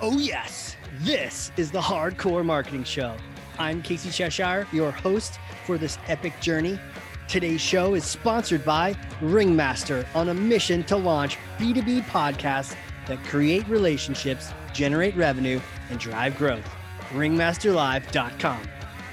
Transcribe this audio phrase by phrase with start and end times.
[0.00, 3.16] Oh, yes, this is the Hard Corps Marketing Show.
[3.58, 6.78] I'm Casey Cheshire, your host for this epic journey.
[7.26, 12.76] Today's show is sponsored by Ringmaster on a mission to launch B2B podcasts
[13.08, 15.60] that create relationships, generate revenue,
[15.90, 16.64] and drive growth.
[17.10, 18.62] Ringmasterlive.com.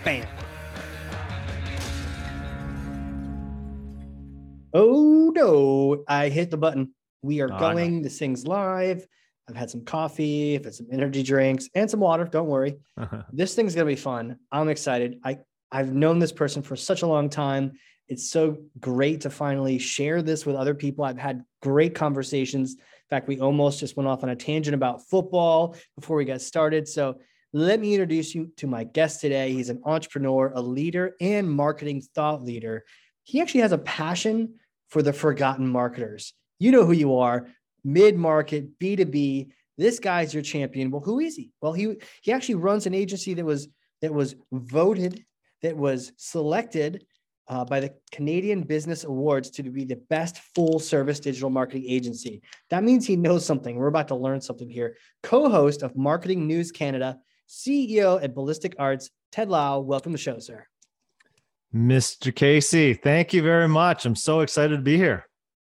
[0.04, 0.28] Bam.
[4.74, 6.94] Oh no, I hit the button.
[7.24, 8.02] We are Oh, going.
[8.04, 9.08] This thing's live.
[9.48, 12.26] I've had some coffee, I've had some energy drinks, and some water.
[12.26, 12.78] Don't worry.
[12.98, 13.24] Uh-huh.
[13.32, 14.38] This thing's gonna be fun.
[14.52, 15.20] I'm excited.
[15.24, 15.40] I
[15.72, 17.74] I've known this person for such a long time.
[18.08, 21.06] It's so great to finally share this with other people.
[21.06, 22.74] I've had great conversations.
[22.74, 26.42] In fact, we almost just went off on a tangent about football before we got
[26.42, 26.88] started.
[26.88, 27.20] So
[27.52, 29.52] let me introduce you to my guest today.
[29.54, 32.84] He's an entrepreneur, a leader, and marketing thought leader.
[33.24, 34.56] He actually has a passion
[34.90, 36.34] for the forgotten marketers.
[36.60, 37.48] You know who you are,
[37.86, 39.52] mid-market, B2B.
[39.78, 40.92] This guy's your champion.
[40.92, 41.52] Well, who is he?
[41.62, 43.68] Well, he he actually runs an agency that was
[44.02, 45.24] that was voted,
[45.62, 47.06] that was selected
[47.48, 52.42] uh, by the Canadian Business Awards to be the best full service digital marketing agency.
[52.70, 53.76] That means he knows something.
[53.76, 54.96] We're about to learn something here.
[55.24, 59.80] Co host of Marketing News Canada, CEO at Ballistic Arts, Ted Lau.
[59.80, 60.66] Welcome to the show, sir.
[61.74, 62.34] Mr.
[62.34, 64.06] Casey, thank you very much.
[64.06, 65.28] I'm so excited to be here.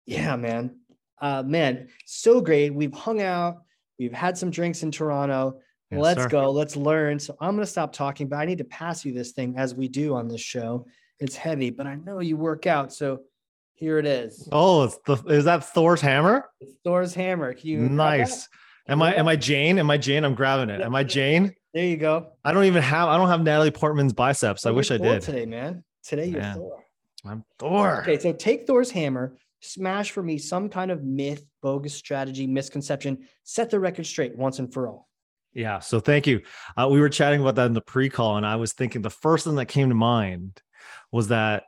[0.04, 0.80] Yeah, man.
[1.22, 2.74] Uh, man, so great.
[2.74, 3.62] We've hung out,
[3.98, 5.60] we've had some drinks in Toronto.
[5.90, 6.28] Yes, let's sir.
[6.28, 6.50] go.
[6.50, 7.18] Let's learn.
[7.18, 9.74] So I'm going to stop talking, but I need to pass you this thing as
[9.74, 10.86] we do on this show.
[11.20, 12.92] It's heavy, but I know you work out.
[12.92, 13.20] So
[13.74, 14.48] here it is.
[14.52, 16.48] Oh, it's the, is that Thor's hammer?
[16.60, 17.52] It's Thor's hammer.
[17.54, 17.78] Can you?
[17.78, 18.48] Nice.
[18.88, 19.78] Am I am I Jane?
[19.78, 20.24] Am I Jane?
[20.24, 20.80] I'm grabbing it.
[20.80, 21.54] Am I Jane?
[21.72, 22.32] There you go.
[22.44, 24.66] I don't even have I don't have Natalie Portman's biceps.
[24.66, 25.22] I wish I did.
[25.22, 25.84] today, man.
[26.02, 26.56] Today you're Man.
[26.56, 26.84] Thor.
[27.24, 28.02] I'm Thor.
[28.02, 33.26] Okay, so take Thor's hammer, smash for me some kind of myth, bogus strategy, misconception,
[33.44, 35.08] set the record straight once and for all.
[35.54, 35.80] Yeah.
[35.80, 36.40] So thank you.
[36.76, 39.44] Uh, we were chatting about that in the pre-call, and I was thinking the first
[39.44, 40.60] thing that came to mind
[41.10, 41.64] was that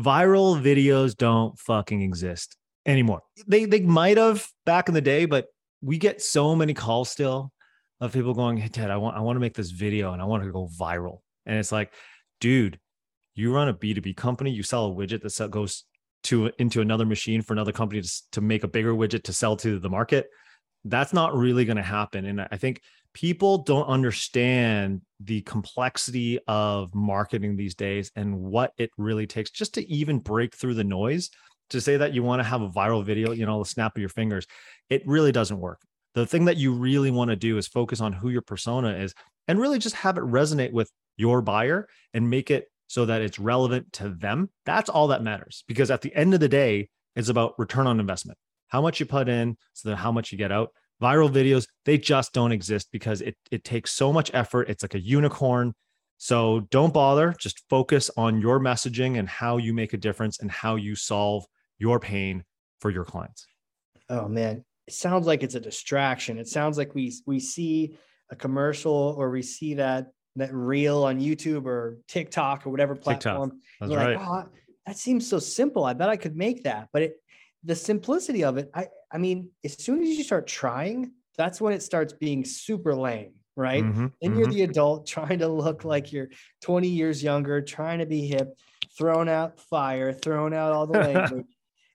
[0.00, 3.22] viral videos don't fucking exist anymore.
[3.46, 5.46] They they might have back in the day, but
[5.80, 7.52] we get so many calls still
[8.00, 10.26] of people going, "Hey Ted, I want I want to make this video and I
[10.26, 11.92] want to go viral." And it's like,
[12.40, 12.78] dude,
[13.34, 15.84] you run a B2B company, you sell a widget that goes
[16.24, 19.56] to into another machine for another company to, to make a bigger widget to sell
[19.56, 20.28] to the market.
[20.84, 22.24] That's not really going to happen.
[22.26, 22.80] And I think
[23.14, 29.74] people don't understand the complexity of marketing these days and what it really takes just
[29.74, 31.30] to even break through the noise
[31.70, 34.00] to say that you want to have a viral video, you know, the snap of
[34.00, 34.46] your fingers.
[34.90, 35.80] It really doesn't work.
[36.14, 39.14] The thing that you really want to do is focus on who your persona is
[39.48, 43.38] and really just have it resonate with your buyer and make it so that it's
[43.38, 44.50] relevant to them.
[44.66, 47.98] That's all that matters because at the end of the day, it's about return on
[47.98, 48.36] investment.
[48.68, 50.74] How much you put in, so then how much you get out.
[51.02, 54.68] Viral videos, they just don't exist because it it takes so much effort.
[54.68, 55.72] It's like a unicorn.
[56.18, 57.34] So don't bother.
[57.38, 61.46] Just focus on your messaging and how you make a difference and how you solve
[61.78, 62.44] your pain
[62.82, 63.46] for your clients.
[64.10, 66.36] Oh man, it sounds like it's a distraction.
[66.36, 67.96] It sounds like we we see
[68.30, 73.60] a commercial or we see that that reel on YouTube or TikTok or whatever platform.
[73.80, 74.16] You're right.
[74.16, 74.44] like, oh,
[74.86, 75.84] that seems so simple.
[75.84, 76.88] I bet I could make that.
[76.92, 77.16] But it
[77.64, 81.72] the simplicity of it, I I mean, as soon as you start trying, that's when
[81.72, 83.84] it starts being super lame, right?
[83.84, 84.52] Mhm, Then you're mhm.
[84.54, 86.28] the adult trying to look like you're
[86.62, 88.58] 20 years younger, trying to be hip,
[88.96, 91.46] throwing out fire, throwing out all the language.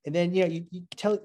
[0.05, 1.19] and then, you know, you, you tell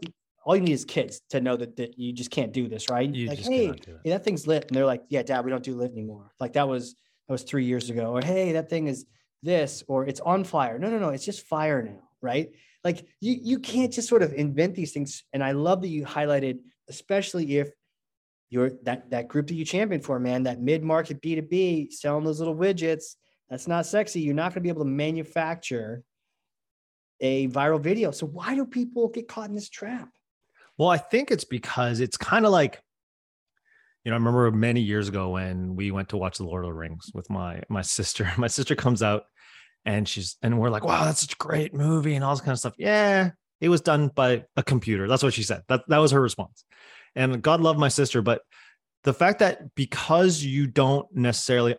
[0.44, 3.08] all you need is kids to know that, that you just can't do this, right?
[3.14, 4.00] You like, just hey, do it.
[4.04, 4.64] yeah, that thing's lit.
[4.66, 6.32] And they're like, yeah, dad, we don't do lit anymore.
[6.40, 6.96] Like that was,
[7.26, 8.16] that was three years ago.
[8.16, 9.06] Or, hey, that thing is
[9.42, 10.78] this, or it's on fire.
[10.78, 12.50] No, no, no, it's just fire now, right?
[12.84, 15.24] Like you, you can't just sort of invent these things.
[15.32, 17.70] And I love that you highlighted, especially if
[18.50, 22.54] you're that that group that you champion for, man, that mid-market B2B selling those little
[22.54, 23.16] widgets.
[23.48, 24.20] That's not sexy.
[24.20, 26.02] You're not going to be able to manufacture
[27.20, 28.10] a viral video.
[28.10, 30.10] So why do people get caught in this trap?
[30.76, 32.82] Well, I think it's because it's kind of like,
[34.04, 36.70] you know, I remember many years ago when we went to watch The Lord of
[36.70, 38.30] the Rings with my my sister.
[38.38, 39.24] My sister comes out
[39.84, 42.52] and she's and we're like, wow, that's such a great movie and all this kind
[42.52, 42.74] of stuff.
[42.78, 45.08] Yeah, it was done by a computer.
[45.08, 45.62] That's what she said.
[45.68, 46.64] That that was her response.
[47.14, 48.42] And God love my sister, but
[49.04, 51.76] the fact that because you don't necessarily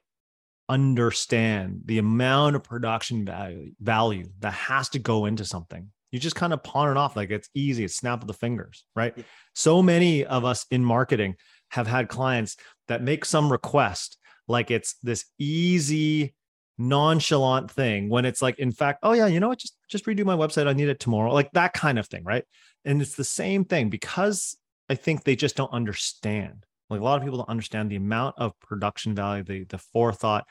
[0.70, 6.36] understand the amount of production value value that has to go into something you just
[6.36, 9.24] kind of pawn it off like it's easy it's snap of the fingers right Yeah.
[9.54, 11.36] so many of us in marketing
[11.74, 12.56] have had clients
[12.88, 14.18] that make some request
[14.48, 16.36] like it's this easy
[16.78, 19.60] nonchalant thing when it's like in fact oh yeah you know what?
[19.60, 20.68] Just just redo my website.
[20.68, 21.34] I need it tomorrow.
[21.34, 22.44] Like that kind of thing right?
[22.86, 24.58] And it's the same thing because
[24.90, 26.66] i think they just don't understand.
[26.90, 30.46] Like a lot of people don't understand the amount of production value, the the forethought,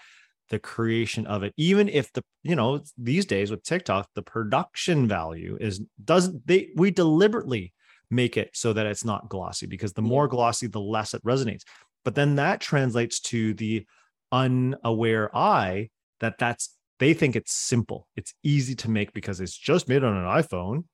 [0.49, 1.53] the creation of it.
[1.57, 6.71] Even if the you know these days with TikTok, the production value is doesn't they
[6.75, 7.73] we deliberately
[8.13, 11.63] make it so that it's not glossy because the more glossy, the less it resonates.
[12.05, 13.87] But then that translates to the
[14.31, 19.89] unaware eye that that's they think it's simple, it's easy to make because it's just
[19.89, 20.85] made on an iPhone,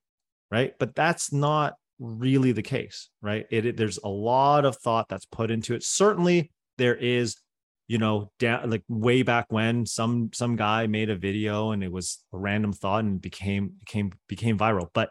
[0.50, 0.72] right?
[0.78, 3.46] But that's not really the case, right?
[3.50, 5.82] It, it, there's a lot of thought that's put into it.
[5.82, 7.36] Certainly, there is,
[7.88, 11.92] you know, down like way back when some some guy made a video and it
[11.92, 15.10] was a random thought and became became became viral, but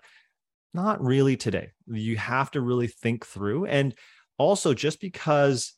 [0.74, 1.72] not really today.
[1.88, 3.94] You have to really think through, and
[4.38, 5.74] also just because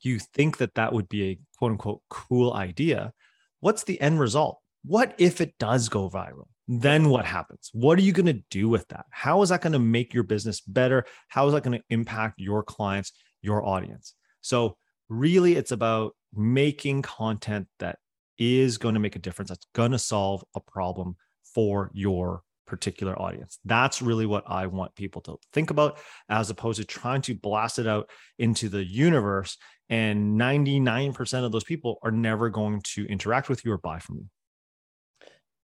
[0.00, 3.12] you think that that would be a quote unquote cool idea,
[3.60, 4.58] what's the end result?
[4.84, 6.46] What if it does go viral?
[6.68, 7.70] then what happens?
[7.72, 9.06] What are you going to do with that?
[9.10, 11.06] How is that going to make your business better?
[11.28, 14.14] How is that going to impact your clients, your audience?
[14.42, 14.76] So,
[15.08, 17.98] really, it's about making content that
[18.38, 21.16] is going to make a difference, that's going to solve a problem
[21.54, 23.58] for your particular audience.
[23.64, 25.98] That's really what I want people to think about,
[26.28, 29.56] as opposed to trying to blast it out into the universe.
[29.88, 34.16] And 99% of those people are never going to interact with you or buy from
[34.18, 34.26] you.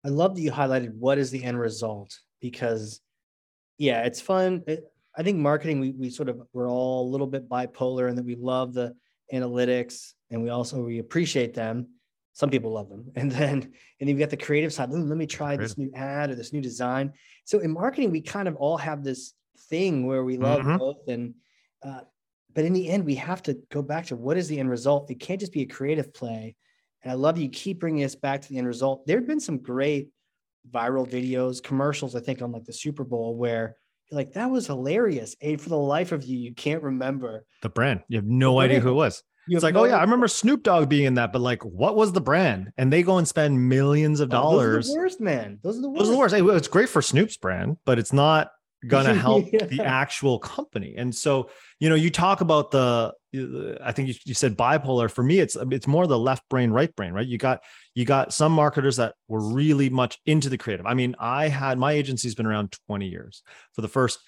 [0.05, 3.01] I love that you highlighted what is the end result because,
[3.77, 4.63] yeah, it's fun.
[4.67, 4.83] It,
[5.17, 8.25] I think marketing, we, we sort of, we're all a little bit bipolar and that
[8.25, 8.93] we love the
[9.33, 11.87] analytics and we also, we appreciate them.
[12.39, 13.11] Some people love them.
[13.15, 14.89] And then, and then you've got the creative side.
[14.89, 17.13] Let me try this new ad or this new design.
[17.45, 19.33] So in marketing, we kind of all have this
[19.69, 20.77] thing where we love mm-hmm.
[20.77, 21.07] both.
[21.07, 21.33] And,
[21.85, 22.01] uh,
[22.53, 25.11] but in the end, we have to go back to what is the end result.
[25.11, 26.55] It can't just be a creative play
[27.03, 29.05] and I love you keep bringing us back to the end result.
[29.07, 30.09] There have been some great
[30.69, 33.77] viral videos, commercials, I think, on like the Super Bowl where
[34.09, 35.35] you're like, that was hilarious.
[35.41, 38.01] And for the life of you, you can't remember the brand.
[38.09, 39.23] You have no idea who it was.
[39.55, 41.63] It's like, oh, no oh yeah, I remember Snoop Dogg being in that, but like,
[41.63, 42.71] what was the brand?
[42.77, 44.59] And they go and spend millions of dollars.
[44.59, 45.59] Oh, those are the worst, man.
[45.63, 45.99] Those are the worst.
[45.99, 46.57] Those are the worst.
[46.57, 48.51] It's great for Snoop's brand, but it's not
[48.87, 49.65] gonna help yeah.
[49.65, 50.95] the actual company.
[50.97, 51.49] And so,
[51.79, 55.09] you know, you talk about the I think you, you said bipolar.
[55.09, 57.27] For me, it's it's more the left brain, right brain, right?
[57.27, 57.61] You got
[57.93, 60.85] you got some marketers that were really much into the creative.
[60.85, 63.43] I mean, I had my agency's been around 20 years.
[63.73, 64.19] For the first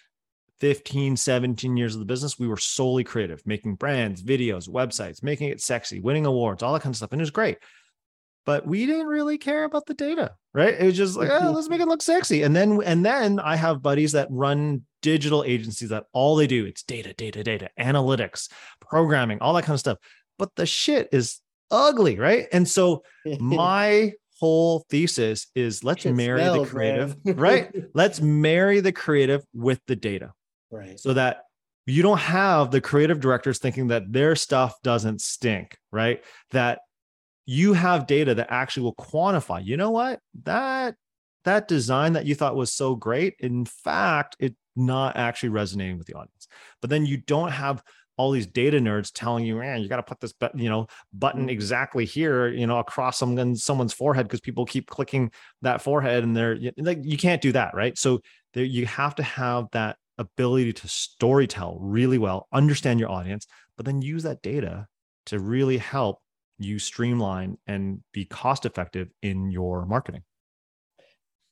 [0.61, 5.49] 15, 17 years of the business, we were solely creative, making brands, videos, websites, making
[5.49, 7.11] it sexy, winning awards, all that kind of stuff.
[7.11, 7.57] And it was great
[8.45, 10.73] but we didn't really care about the data, right?
[10.73, 12.43] It was just like, oh, let's make it look sexy.
[12.43, 16.65] And then, and then I have buddies that run digital agencies that all they do
[16.65, 18.49] it's data, data, data, analytics,
[18.79, 19.97] programming, all that kind of stuff.
[20.39, 22.47] But the shit is ugly, right?
[22.51, 23.03] And so
[23.39, 27.71] my whole thesis is let's marry the creative, right?
[27.93, 30.31] Let's marry the creative with the data,
[30.71, 30.99] right?
[30.99, 31.43] So that
[31.85, 36.23] you don't have the creative directors thinking that their stuff doesn't stink, right?
[36.51, 36.79] That
[37.45, 40.95] you have data that actually will quantify you know what that
[41.43, 46.07] that design that you thought was so great in fact it not actually resonating with
[46.07, 46.47] the audience
[46.81, 47.83] but then you don't have
[48.15, 51.41] all these data nerds telling you man you got to put this you know button
[51.41, 51.49] mm-hmm.
[51.49, 55.31] exactly here you know across someone's someone's forehead because people keep clicking
[55.61, 58.21] that forehead and they're like you can't do that right so
[58.53, 63.47] there you have to have that ability to story tell really well understand your audience
[63.75, 64.87] but then use that data
[65.25, 66.19] to really help
[66.59, 70.23] you streamline and be cost effective in your marketing.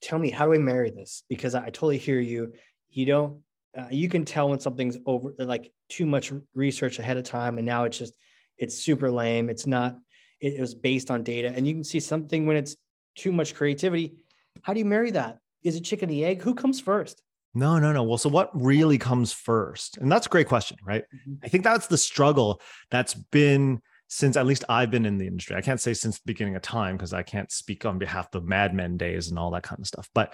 [0.01, 1.23] Tell me how do we marry this?
[1.29, 2.53] Because i totally hear you.
[2.89, 3.41] You don't
[3.77, 7.65] uh, you can tell when something's over like too much research ahead of time and
[7.65, 8.15] now it's just
[8.57, 9.49] it's super lame.
[9.49, 9.97] It's not
[10.39, 11.51] it, it was based on data.
[11.53, 12.75] And you can see something when it's
[13.15, 14.15] too much creativity.
[14.61, 15.39] How do you marry that?
[15.63, 16.41] Is it chicken the egg?
[16.41, 17.21] Who comes first
[17.53, 18.03] no, no, no.
[18.03, 19.97] Well, so what really comes first?
[19.97, 21.03] And that's a great question, right?
[21.03, 21.33] Mm-hmm.
[21.43, 25.55] I think that's the struggle that's been since at least I've been in the industry.
[25.55, 28.43] I can't say since the beginning of time because I can't speak on behalf of
[28.43, 30.09] Mad Men days and all that kind of stuff.
[30.15, 30.33] But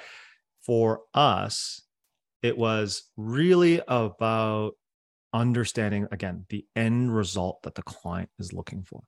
[0.65, 1.81] for us,
[2.41, 4.73] it was really about
[5.33, 9.03] understanding again the end result that the client is looking for.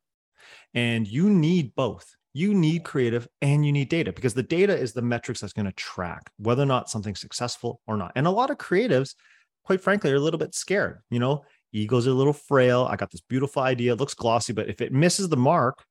[0.74, 2.17] And you need both.
[2.34, 5.66] You need creative and you need data because the data is the metrics that's going
[5.66, 8.12] to track whether or not something's successful or not.
[8.16, 9.16] And a lot of creatives,
[9.64, 11.00] quite frankly, are a little bit scared.
[11.10, 11.44] You know,
[11.74, 12.88] egos are a little frail.
[12.90, 13.94] I got this beautiful idea.
[13.94, 15.84] It looks glossy, but if it misses the mark,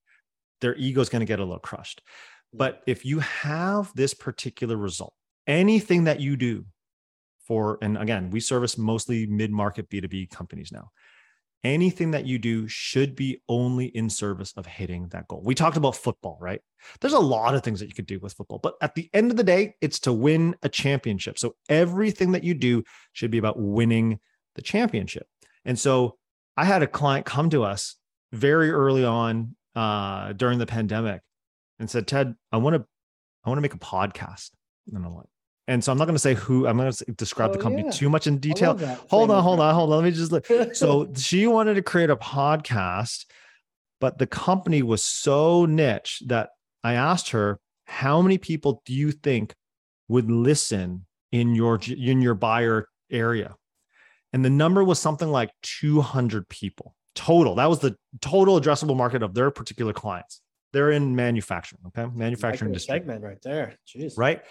[0.61, 2.03] their ego is going to get a little crushed.
[2.53, 2.83] But mm.
[2.87, 5.15] if you have this particular result,
[5.47, 6.65] anything that you do
[7.47, 10.91] for, and again, we service mostly mid market B2B companies now.
[11.67, 15.43] Anything that you do should be only in service of hitting that goal.
[15.45, 16.61] We talked about football, right?
[17.01, 19.33] There's a lot of things that you could do with football, but at the end
[19.33, 21.41] of the day, it's to win a championship.
[21.41, 24.21] So everything that you do should be about winning
[24.55, 25.27] the championship.
[25.65, 26.19] And so
[26.57, 27.97] I had a client come to us
[28.33, 31.21] very early on uh, during the pandemic
[31.81, 32.87] and said, Ted, I want to,
[33.45, 34.51] I want to make a podcast.
[34.87, 35.27] And I'm like,
[35.69, 37.85] and so I'm not going to say who I'm going to describe oh, the company
[37.85, 37.91] yeah.
[37.91, 38.77] too much in detail.
[39.11, 39.97] Hold on, hold on, hold on.
[39.97, 40.47] Let me just look.
[40.75, 43.27] so she wanted to create a podcast,
[44.01, 46.51] but the company was so niche that
[46.85, 49.55] I asked her, how many people do you think
[50.09, 53.57] would listen in your in your buyer area?
[54.33, 57.57] And the number was something like 200 people total.
[57.57, 60.43] That was the total addressable market of their particular clients.
[60.73, 62.07] They're in manufacturing, okay?
[62.15, 62.97] Manufacturing industry.
[62.97, 63.75] segment right there.
[63.89, 64.13] Jeez.
[64.17, 64.43] Right.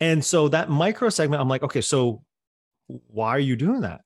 [0.00, 2.22] And so that micro segment, I'm like, okay, so
[2.86, 4.02] why are you doing that?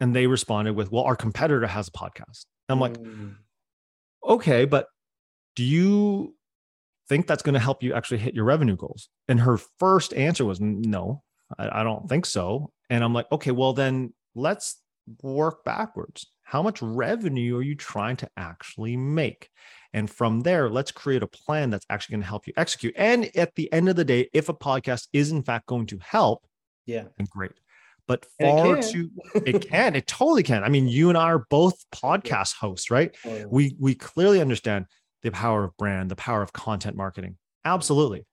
[0.00, 2.46] And they responded with, well, our competitor has a podcast.
[2.68, 3.34] I'm like, mm.
[4.26, 4.88] okay, but
[5.54, 6.34] do you
[7.08, 9.08] think that's going to help you actually hit your revenue goals?
[9.28, 11.22] And her first answer was, no,
[11.58, 12.72] I, I don't think so.
[12.90, 14.80] And I'm like, okay, well, then let's
[15.22, 16.26] work backwards.
[16.44, 19.48] How much revenue are you trying to actually make?
[19.92, 22.94] And from there, let's create a plan that's actually going to help you execute.
[22.96, 25.98] And at the end of the day, if a podcast is in fact going to
[25.98, 26.44] help,
[26.86, 27.52] yeah, then great.
[28.06, 29.10] But far it too,
[29.46, 30.62] it can, it totally can.
[30.62, 33.16] I mean, you and I are both podcast hosts, right?
[33.24, 33.44] Oh, yeah.
[33.48, 34.86] We we clearly understand
[35.22, 37.36] the power of brand, the power of content marketing.
[37.64, 38.26] Absolutely.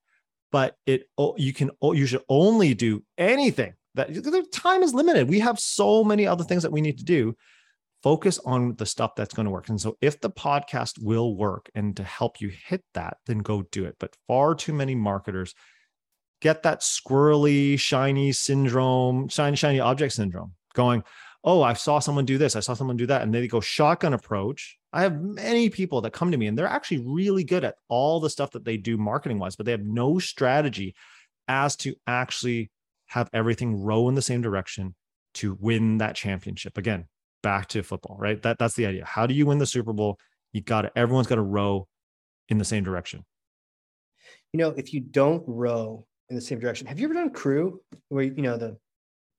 [0.51, 1.05] But it
[1.37, 5.29] you can you should only do anything that time is limited.
[5.29, 7.35] We have so many other things that we need to do.
[8.03, 9.69] Focus on the stuff that's going to work.
[9.69, 13.63] And so, if the podcast will work and to help you hit that, then go
[13.71, 13.95] do it.
[13.99, 15.53] But far too many marketers
[16.41, 21.03] get that squirrely, shiny syndrome, shiny, shiny object syndrome going,
[21.43, 23.21] oh, I saw someone do this, I saw someone do that.
[23.21, 24.77] And they go shotgun approach.
[24.93, 28.19] I have many people that come to me and they're actually really good at all
[28.19, 30.95] the stuff that they do marketing wise, but they have no strategy
[31.47, 32.71] as to actually
[33.07, 34.95] have everything row in the same direction
[35.35, 36.77] to win that championship.
[36.77, 37.05] Again,
[37.41, 38.41] back to football, right?
[38.41, 39.05] That that's the idea.
[39.05, 40.19] How do you win the Super Bowl?
[40.53, 41.87] You got to everyone's got to row
[42.49, 43.25] in the same direction.
[44.53, 47.81] You know, if you don't row in the same direction, have you ever done crew
[48.09, 48.77] where you know the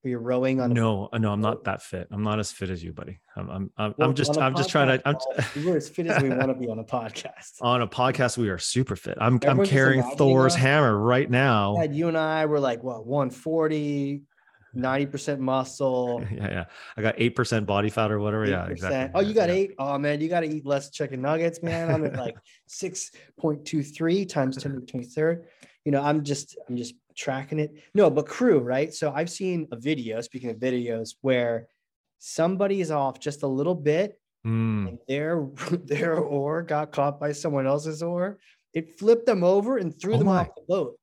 [0.01, 0.73] where you're rowing on?
[0.73, 2.07] No, a, no, I'm not that fit.
[2.11, 3.19] I'm not as fit as you, buddy.
[3.35, 5.07] I'm I'm I'm, well, I'm just I'm podcast, just trying to.
[5.07, 5.15] I'm
[5.63, 7.61] we're as fit as we want to be on a podcast.
[7.61, 9.17] on a podcast, we are super fit.
[9.21, 10.59] I'm Everyone's I'm carrying Thor's us.
[10.59, 11.75] hammer right now.
[11.77, 14.23] Yeah, you and I were like what 140,
[14.75, 16.23] 90% muscle.
[16.33, 16.65] Yeah, yeah.
[16.97, 18.45] I got 8% body fat or whatever.
[18.45, 18.49] 8%.
[18.49, 19.11] Yeah, exactly.
[19.13, 19.55] Oh, you got yeah.
[19.55, 19.75] eight?
[19.77, 21.91] Oh man, you got to eat less chicken nuggets, man.
[21.91, 22.35] I'm at like
[22.69, 25.43] 6.23 times 10 to the 23rd.
[25.85, 27.83] You know, I'm just I'm just tracking it.
[27.93, 28.93] No, but crew, right?
[28.93, 31.67] So I've seen a video, speaking of videos, where
[32.19, 34.87] somebody is off just a little bit mm.
[34.87, 38.39] and their their oar got caught by someone else's oar.
[38.73, 40.41] It flipped them over and threw oh them my.
[40.41, 40.99] off the boat.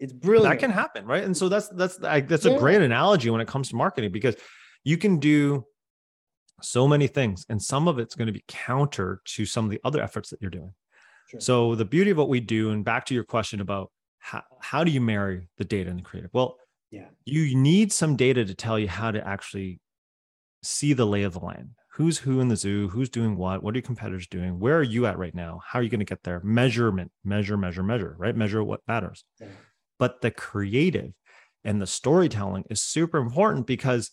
[0.00, 0.54] It's brilliant.
[0.54, 1.24] That can happen, right?
[1.24, 2.58] And so that's that's that's a yeah.
[2.58, 4.36] great analogy when it comes to marketing because
[4.84, 5.64] you can do
[6.62, 9.80] so many things, and some of it's going to be counter to some of the
[9.84, 10.72] other efforts that you're doing.
[11.30, 11.40] Sure.
[11.40, 14.84] So the beauty of what we do, and back to your question about how, how
[14.84, 16.30] do you marry the data and the creative?
[16.32, 16.56] Well,
[16.90, 19.80] yeah, you need some data to tell you how to actually
[20.62, 21.70] see the lay of the land.
[21.94, 22.88] Who's who in the zoo?
[22.88, 23.64] Who's doing what?
[23.64, 24.60] What are your competitors doing?
[24.60, 25.60] Where are you at right now?
[25.66, 26.40] How are you going to get there?
[26.44, 28.36] Measurement, measure, measure, measure, right?
[28.36, 29.24] Measure what matters.
[29.40, 29.48] Yeah
[29.98, 31.12] but the creative
[31.64, 34.10] and the storytelling is super important because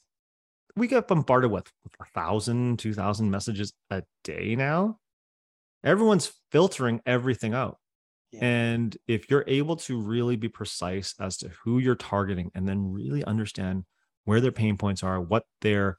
[0.76, 5.00] we get bombarded with a thousand, two thousand messages a day now.
[5.84, 7.78] Everyone's filtering everything out.
[8.32, 8.44] Yeah.
[8.44, 12.92] And if you're able to really be precise as to who you're targeting and then
[12.92, 13.86] really understand
[14.26, 15.98] where their pain points are, what they're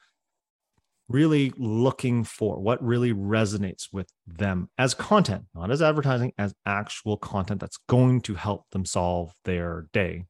[1.09, 7.17] really looking for, what really resonates with them as content, not as advertising, as actual
[7.17, 10.25] content that's going to help them solve their day,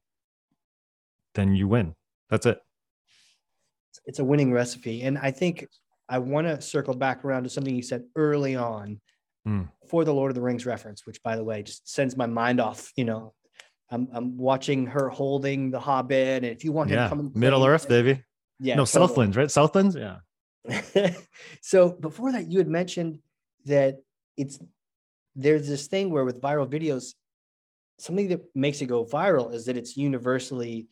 [1.35, 1.95] then you win.
[2.29, 2.59] That's it.
[4.05, 5.01] It's a winning recipe.
[5.03, 5.67] And I think
[6.07, 9.01] I want to circle back around to something you said early on
[9.47, 9.67] mm.
[9.89, 12.59] for the Lord of the Rings reference, which by the way just sends my mind
[12.59, 12.91] off.
[12.95, 13.33] You know,
[13.89, 17.05] I'm I'm watching her holding the Hobbit, and if you want yeah.
[17.05, 18.23] him coming, Middle Earth, baby.
[18.59, 19.07] Yeah, no totally.
[19.07, 19.51] Southlands, right?
[19.51, 20.17] Southlands, yeah.
[21.61, 23.19] so before that, you had mentioned
[23.65, 23.97] that
[24.35, 24.59] it's
[25.35, 27.13] there's this thing where with viral videos,
[27.99, 30.87] something that makes it go viral is that it's universally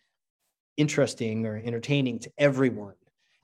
[0.78, 2.94] interesting or entertaining to everyone.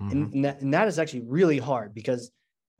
[0.02, 0.12] Mm-hmm.
[0.12, 2.32] And, and, that, and that is actually really hard because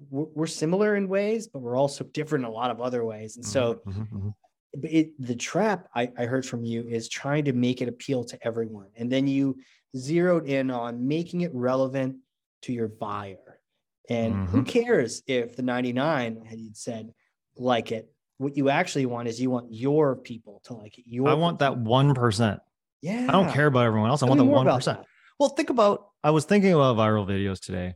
[0.10, 3.38] we're, we're, similar in ways, but we're also different in a lot of other ways.
[3.38, 3.90] And so mm-hmm.
[3.90, 4.86] mm-hmm, mm-hmm.
[4.86, 8.46] it, the trap I, I heard from you is trying to make it appeal to
[8.46, 8.88] everyone.
[8.96, 9.60] And then you
[9.96, 12.18] zeroed in on making it relevant
[12.64, 13.60] to your buyer.
[14.10, 14.46] And mm-hmm.
[14.46, 17.14] who cares if the 99 had said
[17.56, 18.12] like it?
[18.38, 21.06] What you actually want is you want your people to like it.
[21.08, 21.76] Your I want people.
[21.76, 22.60] that one percent.
[23.02, 23.28] Yeah.
[23.30, 24.24] I don't care about everyone else.
[24.24, 25.00] I Tell want the one percent.
[25.40, 27.96] Well, think about I was thinking about viral videos today.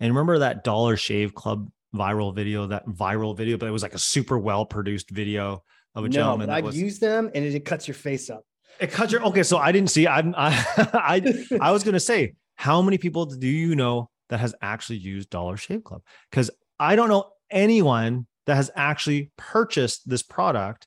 [0.00, 3.94] And remember that Dollar Shave Club viral video, that viral video, but it was like
[3.94, 5.62] a super well produced video
[5.94, 6.48] of a no, gentleman.
[6.48, 8.44] but I've was, used them and it, it cuts your face up.
[8.80, 9.42] it cuts your okay.
[9.42, 10.06] So I didn't see.
[10.06, 10.50] I'm I
[10.94, 15.30] I I was gonna say, how many people do you know that has actually used
[15.30, 16.02] Dollar Shave Club?
[16.30, 20.86] Because I don't know anyone that has actually purchased this product.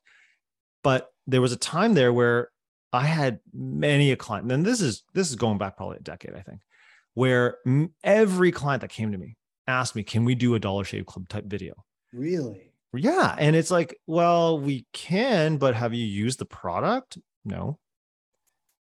[0.83, 2.49] But there was a time there where
[2.93, 6.33] I had many a client, and this is this is going back probably a decade,
[6.35, 6.61] I think,
[7.13, 7.57] where
[8.03, 9.35] every client that came to me
[9.67, 11.73] asked me, "Can we do a Dollar Shave Club type video?"
[12.13, 12.71] Really?
[12.93, 17.17] Yeah, and it's like, well, we can, but have you used the product?
[17.43, 17.79] No.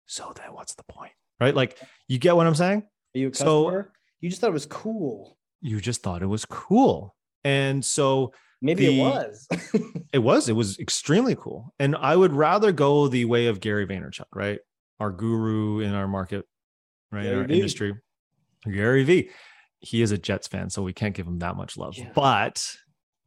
[0.06, 1.54] So then, what's the point, right?
[1.54, 2.82] Like, you get what I'm saying?
[3.14, 3.84] Are you a So-
[4.20, 5.36] you just thought it was cool.
[5.60, 8.32] You just thought it was cool, and so
[8.62, 9.48] Maybe The- it was.
[10.14, 10.48] It was.
[10.48, 11.74] It was extremely cool.
[11.78, 14.58] And I would rather go the way of Gary Vaynerchuk, right?
[15.00, 16.46] Our guru in our market,
[17.12, 17.24] right?
[17.26, 17.54] in Gary our V.
[17.56, 17.94] industry.
[18.64, 19.28] Gary V.
[19.80, 21.94] He is a Jets fan, so we can't give him that much love.
[21.98, 22.10] Yeah.
[22.14, 22.66] But,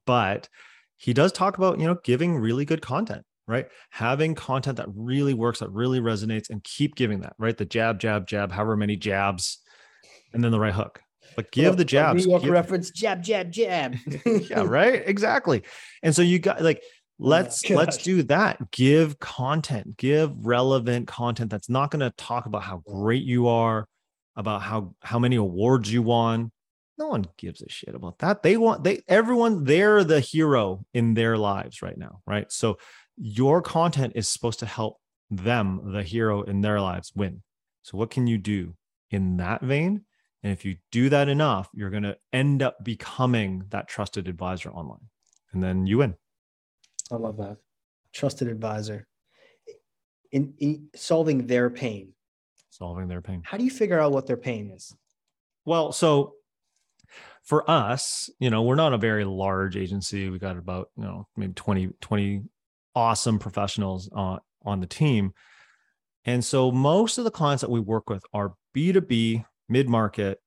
[0.08, 0.50] but
[0.96, 3.68] he does talk about, you know, giving really good content, right?
[3.92, 7.58] Having content that really works, that really resonates, and keep giving that, right?
[7.58, 9.60] The jab, jab, jab, however many jabs,
[10.34, 11.02] and then the right hook.
[11.36, 12.26] But give Well, the jabs.
[12.26, 13.96] New York give- reference, jab, jab, jab.
[14.26, 15.64] yeah right exactly
[16.02, 16.84] and so you got like oh
[17.20, 22.64] let's let's do that give content give relevant content that's not going to talk about
[22.64, 23.88] how great you are
[24.36, 26.52] about how how many awards you won
[26.98, 31.14] no one gives a shit about that they want they everyone they're the hero in
[31.14, 32.78] their lives right now right so
[33.18, 34.98] your content is supposed to help
[35.30, 37.42] them the hero in their lives win
[37.82, 38.76] so what can you do
[39.12, 40.06] in that vein
[40.44, 44.70] and if you do that enough, you're going to end up becoming that trusted advisor
[44.70, 45.10] online.
[45.52, 46.16] And then you win.
[47.12, 47.58] I love that.
[48.14, 49.08] Trusted advisor.
[50.32, 52.14] In, in solving their pain.
[52.70, 53.42] solving their pain.
[53.46, 54.96] How do you figure out what their pain is?
[55.66, 56.34] Well, so
[57.44, 60.30] for us, you know, we're not a very large agency.
[60.30, 62.44] We got about, you know, maybe 20, 20
[62.98, 65.32] awesome professionals on, on the team.
[66.26, 70.40] And so most of the clients that we work with are B2B, mid market,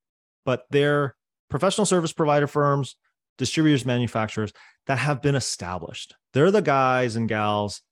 [0.44, 1.14] but they're
[1.48, 2.96] professional service provider firms,
[3.38, 4.52] distributors, manufacturers
[4.88, 6.16] that have been established.
[6.32, 7.82] They're the guys and gals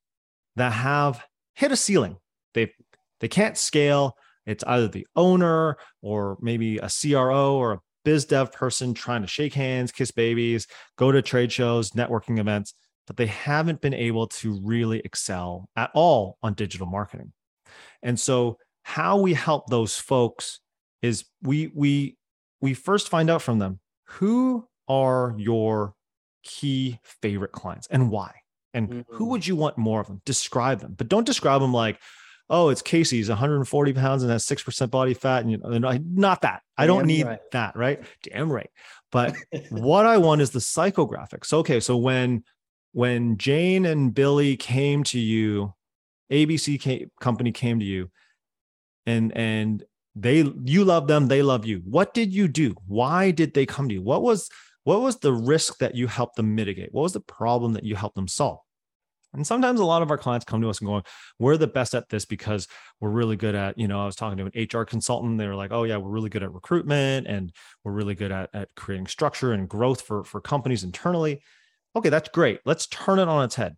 [0.56, 2.16] that have hit a ceiling.
[2.54, 2.72] They
[3.20, 4.16] they can't scale.
[4.44, 9.28] It's either the owner or maybe a CRO or a biz dev person trying to
[9.28, 10.66] shake hands, kiss babies,
[10.96, 12.74] go to trade shows, networking events,
[13.08, 17.32] but they haven't been able to really excel at all on digital marketing.
[18.02, 20.60] And so how we help those folks
[21.02, 22.16] is we we
[22.60, 25.94] we first find out from them who are your
[26.42, 28.32] key favorite clients and why
[28.72, 29.28] and who Mhm.
[29.30, 32.00] would you want more of them describe them but don't describe them like
[32.48, 36.62] oh it's casey's 140 pounds and has 6% body fat and you know, not that
[36.78, 37.50] i don't Damn need right.
[37.52, 38.70] that right damn right
[39.12, 39.34] but
[39.70, 41.52] what I want is the psychographics.
[41.52, 42.44] Okay, so when
[42.92, 45.74] when Jane and Billy came to you,
[46.30, 48.10] ABC company came to you,
[49.06, 51.82] and and they you love them, they love you.
[51.84, 52.74] What did you do?
[52.86, 54.02] Why did they come to you?
[54.02, 54.48] What was
[54.84, 56.92] what was the risk that you helped them mitigate?
[56.92, 58.60] What was the problem that you helped them solve?
[59.34, 61.02] And sometimes a lot of our clients come to us and going,
[61.38, 62.66] we're the best at this because
[62.98, 65.36] we're really good at, you know, I was talking to an HR consultant.
[65.36, 67.52] They were like, oh, yeah, we're really good at recruitment and
[67.84, 71.42] we're really good at, at creating structure and growth for, for companies internally.
[71.98, 72.60] Okay, that's great.
[72.64, 73.76] Let's turn it on its head.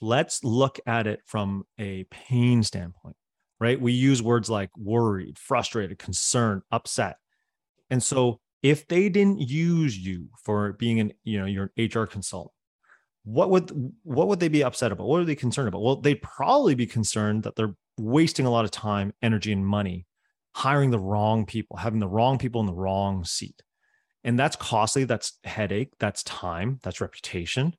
[0.00, 3.16] Let's look at it from a pain standpoint,
[3.58, 3.80] right?
[3.80, 7.16] We use words like worried, frustrated, concerned, upset.
[7.90, 12.06] And so if they didn't use you for being an, you know, you're an HR
[12.06, 12.52] consultant,
[13.24, 13.72] what would
[14.04, 15.08] what would they be upset about?
[15.08, 15.82] What are they concerned about?
[15.82, 20.06] Well, they'd probably be concerned that they're wasting a lot of time, energy, and money
[20.54, 23.60] hiring the wrong people, having the wrong people in the wrong seat.
[24.24, 27.76] And that's costly, that's headache, that's time, that's reputation.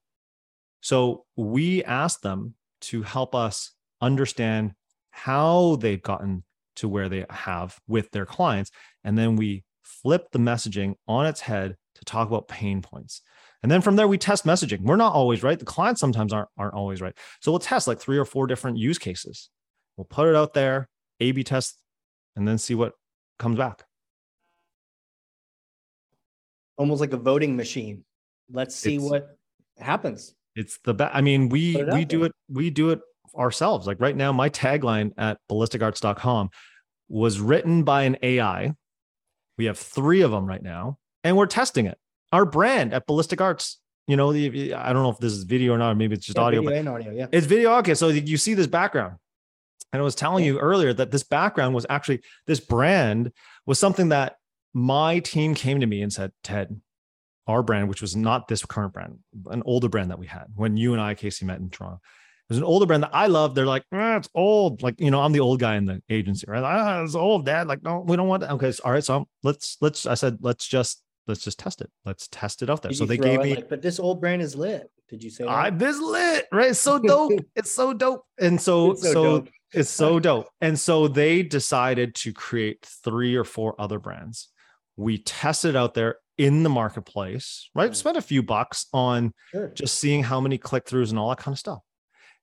[0.81, 4.73] So we ask them to help us understand
[5.09, 6.43] how they've gotten
[6.75, 8.69] to where they have with their clients.
[9.03, 13.21] And then we flip the messaging on its head to talk about pain points.
[13.63, 14.81] And then from there, we test messaging.
[14.81, 15.57] We're not always right.
[15.57, 17.17] The clients sometimes aren't, aren't always right.
[17.41, 19.49] So we'll test like three or four different use cases.
[19.97, 20.89] We'll put it out there,
[21.21, 21.79] A B test,
[22.35, 22.93] and then see what
[23.39, 23.85] comes back.
[26.77, 28.03] Almost like a voting machine.
[28.51, 29.37] Let's see It's- what
[29.77, 30.35] happens.
[30.55, 31.13] It's the best.
[31.13, 32.27] I mean, we we do there.
[32.27, 33.01] it, we do it
[33.37, 33.87] ourselves.
[33.87, 36.49] Like right now, my tagline at ballisticarts.com
[37.09, 38.73] was written by an AI.
[39.57, 41.97] We have three of them right now, and we're testing it.
[42.31, 45.73] Our brand at Ballistic Arts, you know, the, I don't know if this is video
[45.73, 47.11] or not, or maybe it's just Yeah, audio, but audio.
[47.11, 47.27] Yeah.
[47.31, 47.73] It's video.
[47.79, 47.93] Okay.
[47.93, 49.15] So you see this background.
[49.93, 53.31] And I was telling you earlier that this background was actually, this brand
[53.65, 54.35] was something that
[54.75, 56.79] my team came to me and said, Ted,
[57.47, 60.75] our brand, which was not this current brand, an older brand that we had when
[60.75, 61.95] you and I, Casey, met in Toronto.
[61.95, 63.55] It was an older brand that I love.
[63.55, 64.83] They're like, ah, it's old.
[64.83, 66.61] Like, you know, I'm the old guy in the agency, right?
[66.61, 67.67] Ah, it's old, dad.
[67.67, 68.51] Like, no, we don't want that.
[68.51, 68.71] Okay.
[68.73, 69.03] So, all right.
[69.03, 71.89] So let's, let's, I said, let's just, let's just test it.
[72.03, 72.91] Let's test it out there.
[72.91, 74.91] Did so they gave me, like, but this old brand is lit.
[75.09, 75.45] Did you say?
[75.45, 76.71] I this lit, right?
[76.71, 77.31] It's so dope.
[77.55, 78.25] it's so dope.
[78.39, 79.49] And so, It's so, dope.
[79.71, 80.49] it's so dope.
[80.61, 84.49] And so they decided to create three or four other brands.
[84.97, 87.85] We tested out there in the marketplace, right?
[87.85, 87.87] Mm.
[87.89, 87.95] Right.
[87.95, 89.69] Spent a few bucks on Sure.
[89.69, 91.79] just seeing how many click throughs and all that kind of stuff.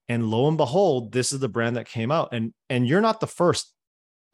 [0.09, 2.31] And lo and behold, this is the brand that came out.
[2.33, 3.73] And and you're not the first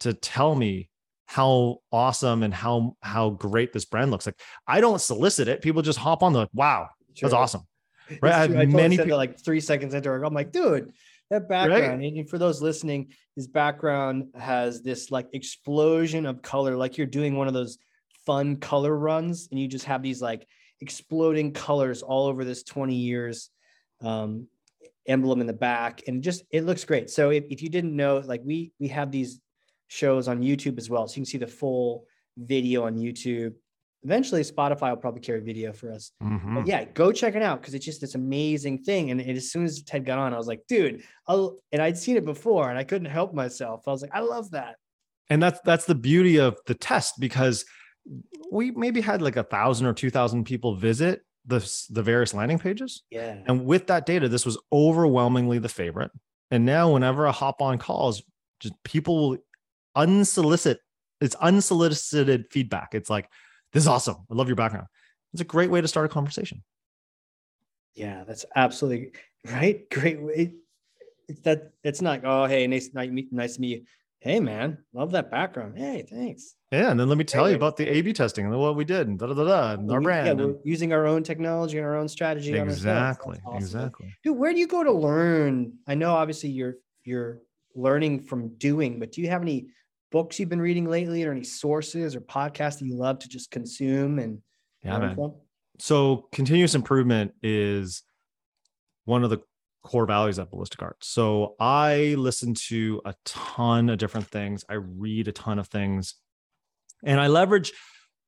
[0.01, 0.89] to tell me
[1.25, 4.39] how awesome and how how great this brand looks like.
[4.67, 5.61] I don't solicit it.
[5.61, 6.89] People just hop on the wow,
[7.21, 7.61] that's awesome.
[8.21, 8.55] Right, I have.
[8.55, 10.25] I many said peop- that like three seconds into it.
[10.25, 10.91] I'm like, dude,
[11.29, 12.03] that background.
[12.03, 17.35] And for those listening, his background has this like explosion of color, like you're doing
[17.37, 17.77] one of those
[18.29, 20.45] fun color runs, and you just have these like
[20.81, 23.49] exploding colors all over this 20 years
[24.01, 24.45] um,
[25.07, 27.09] emblem in the back, and just it looks great.
[27.09, 29.41] So if, if you didn't know, like we we have these
[29.87, 32.05] shows on YouTube as well, so you can see the full
[32.37, 33.53] video on YouTube.
[34.03, 36.11] Eventually, Spotify will probably carry video for us.
[36.23, 36.53] Mhm.
[36.55, 39.09] But yeah, go check it out because it's just this amazing thing.
[39.11, 41.97] And, and as soon as Ted got on, I was like, dude, I'll, and I'd
[41.97, 43.87] seen it before and I couldn't help myself.
[43.87, 44.75] I was like, I love that.
[45.31, 47.65] and that's that's the beauty of the test because
[48.51, 52.59] we maybe had like a thousand or two thousand people visit the the various landing
[52.59, 53.37] pages Yeah.
[53.47, 56.11] and with that data this was overwhelmingly the favorite
[56.51, 58.21] and now whenever a hop on calls
[58.59, 59.37] just people will
[59.95, 60.77] unsolicit
[61.21, 63.29] it's unsolicited feedback it's like
[63.73, 64.87] this is awesome i love your background
[65.33, 66.63] it's a great way to start a conversation
[67.95, 69.11] Yeah, that's absolutely
[69.51, 69.89] right.
[69.89, 70.53] Great way.
[71.27, 73.85] It's that it's not, oh, hey, nice, nice, meet- nice to meet you.
[74.21, 75.77] Hey, man, love that background.
[75.77, 76.55] Hey, thanks.
[76.71, 78.83] yeah and then let me tell you about the a b testing and what we
[78.85, 81.07] did and da da da, da and our We- brand Yeah, and- we're using our
[81.07, 82.53] own technology and our own strategy.
[82.57, 83.57] exactly awesome.
[83.57, 85.73] exactly Dude, where do you go to learn?
[85.87, 87.39] I know obviously you're you're
[87.75, 89.67] learning from doing, but do you have any
[90.11, 93.49] books you've been reading lately or any sources or podcasts that you love to just
[93.51, 94.41] consume and
[94.83, 95.33] yeah man from?
[95.79, 98.03] so continuous improvement is
[99.05, 99.39] one of the
[99.83, 101.07] core values at ballistic arts.
[101.07, 104.65] So i listen to a ton of different things.
[104.69, 106.15] I read a ton of things.
[107.03, 107.71] And i leverage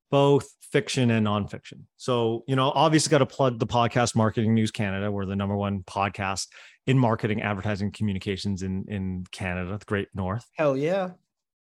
[0.09, 1.83] both fiction and nonfiction.
[1.97, 5.11] So you know obviously got to plug the podcast marketing news canada.
[5.11, 6.47] We're the number one podcast
[6.87, 10.45] in marketing advertising communications in in canada the great north.
[10.57, 11.11] Hell yeah.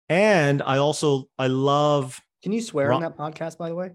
[0.09, 3.91] and i also i love Can you swear Ro- on that podcast, by the way?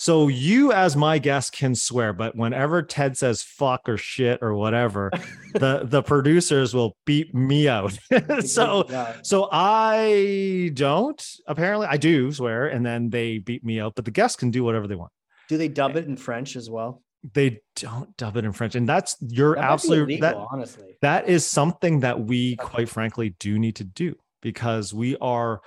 [0.00, 4.54] So you, as my guest, can swear, but whenever Ted says "fuck" or "shit" or
[4.54, 5.10] whatever,
[5.52, 7.98] the the producers will beat me out.
[8.46, 8.86] so
[9.22, 11.22] so I don't.
[11.46, 13.92] Apparently, I do swear, and then they beat me out.
[13.94, 15.12] But the guests can do whatever they want.
[15.50, 17.02] do they dub eh, it in French as well?
[17.34, 20.96] They don't dub it in French, and that's you're That absolutely illegal, that honestly.
[21.02, 25.60] that is something that we quite frankly do need to do because we are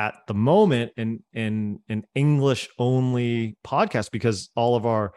[0.00, 1.08] at the moment in
[1.44, 5.12] in an english only podcast because all of our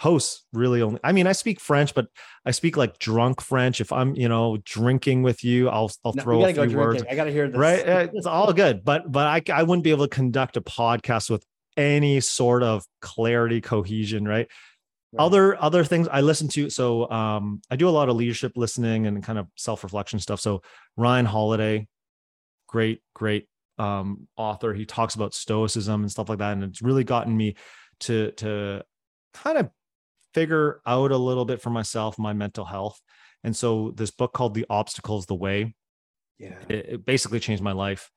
[0.00, 2.06] hosts really only i mean i speak french but
[2.44, 6.22] i speak like drunk french if i'm you know drinking with you i'll i'll No,
[6.22, 7.02] throw a few go words.
[7.10, 7.58] I gotta hear this.
[7.58, 7.82] right
[8.14, 11.44] it's all good but but I, I wouldn't be able to conduct a podcast with
[11.76, 14.48] any sort of clarity cohesion right
[15.10, 15.24] Right.
[15.24, 19.06] other other things i listen to so um i do a lot of leadership listening
[19.06, 20.60] and kind of self-reflection stuff so
[20.98, 21.88] ryan holiday
[22.66, 27.04] great great um author he talks about stoicism and stuff like that and it's really
[27.04, 27.54] gotten me
[28.00, 28.82] to to
[29.34, 29.70] kind of
[30.34, 33.00] figure out a little bit for myself my mental health
[33.44, 35.74] and so this book called the obstacle is the way
[36.38, 36.54] yeah.
[36.68, 38.10] it, it basically changed my life.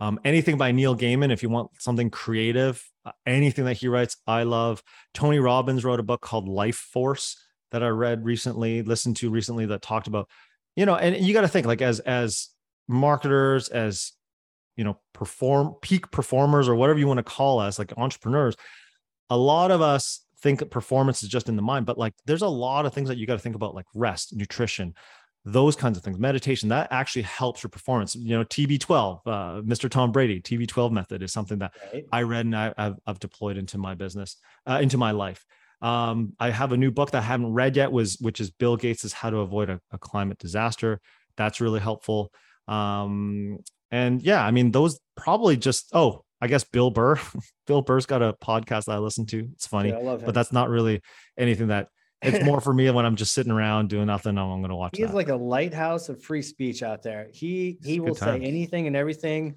[0.00, 4.16] Um, anything by Neil Gaiman, if you want something creative, uh, anything that he writes,
[4.26, 4.82] I love.
[5.12, 7.36] Tony Robbins wrote a book called Life Force
[7.72, 10.28] that I read recently, listened to recently that talked about,
[10.76, 12.50] you know, and you got to think like as as
[12.86, 14.12] marketers, as
[14.78, 18.56] you know, perform peak performers or whatever you want to call us, like entrepreneurs,
[19.28, 22.42] a lot of us think that performance is just in the mind, but like there's
[22.42, 24.94] a lot of things that you got to think about, like rest, nutrition,
[25.44, 28.14] those kinds of things meditation that actually helps your performance.
[28.14, 32.04] You know tb12 uh, mr tom brady tb12 method is something that Right.
[32.12, 34.36] i read and I, have I've deployed into my business
[34.66, 35.44] uh, into my life.
[35.80, 38.76] Um, i have a new book that i haven't read yet was which is bill
[38.76, 41.00] gates's how to avoid a, a climate disaster.
[41.36, 42.32] That's really helpful.
[42.66, 43.58] Um,
[43.90, 47.18] and yeah i mean those probably just oh i guess bill burr
[47.66, 50.26] bill burr's got a podcast that i listen to it's funny Yeah, I love him.
[50.26, 51.00] but that's not really
[51.38, 51.88] anything that
[52.20, 54.96] it's more for me when i'm just sitting around doing nothing i'm going to watch
[54.96, 57.28] he is like a lighthouse of free speech out there.
[57.32, 59.54] He he will say anything and everything.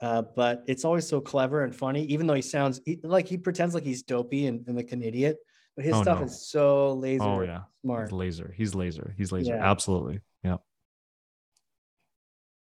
[0.00, 2.02] uh, but it's always so clever and funny.
[2.06, 5.00] Even though he sounds he, like he pretends like he's dopey and, and like an
[5.00, 5.36] idiot,
[5.76, 6.24] but his Oh, stuff no.
[6.24, 8.08] is so laser Oh yeah, smart.
[8.08, 8.52] he's laser.
[8.56, 9.14] He's laser.
[9.16, 9.54] He's laser.
[9.54, 9.70] Yeah.
[9.70, 10.18] Absolutely.
[10.42, 10.56] Yeah.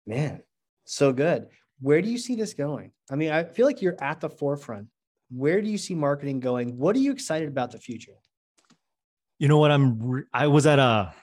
[0.05, 0.41] Man,
[0.89, 1.47] so good.
[1.81, 2.91] Where do you see this going?
[3.11, 4.87] I mean, I feel like you're at the forefront.
[5.31, 6.77] Where do you see marketing going?
[6.77, 8.15] What are you excited about the future?
[9.37, 9.71] You know what?
[9.71, 9.99] I'm.
[10.01, 11.13] Re- I was at a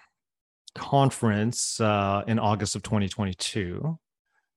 [0.74, 3.98] conference uh, in August of 2022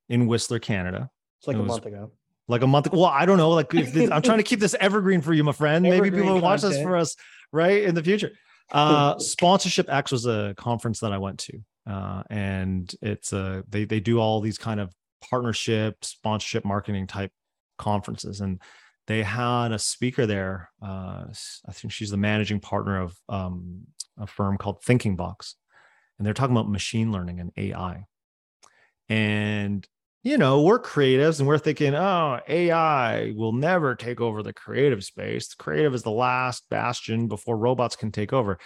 [0.09, 1.09] in Whistler, Canada.
[1.39, 2.11] It's like It a month ago.
[2.47, 2.85] Like a month.
[2.87, 2.97] ago.
[2.99, 3.49] Well, I don't know.
[3.49, 5.83] Like this- I'm trying to keep this evergreen for you, my friend.
[5.83, 7.15] Maybe people will watch this for us
[7.51, 8.31] right in the future.
[8.71, 13.85] Uh, Sponsorship X was a conference that I went to, uh, and it's a they
[13.85, 17.31] they do all these kind of partnership, sponsorship, marketing type
[17.77, 18.61] conferences, and
[19.07, 20.69] they had a speaker there.
[20.81, 21.25] Uh,
[21.67, 23.81] I think she's the managing partner of um,
[24.17, 25.55] a firm called Thinking Box,
[26.17, 28.05] and they're talking about machine learning and AI.
[29.07, 29.87] And
[30.21, 35.03] you know, we're creatives and we're thinking, oh, AI will never take over the creative
[35.03, 35.53] space.
[35.53, 38.59] Creative is the last bastion before robots can take over.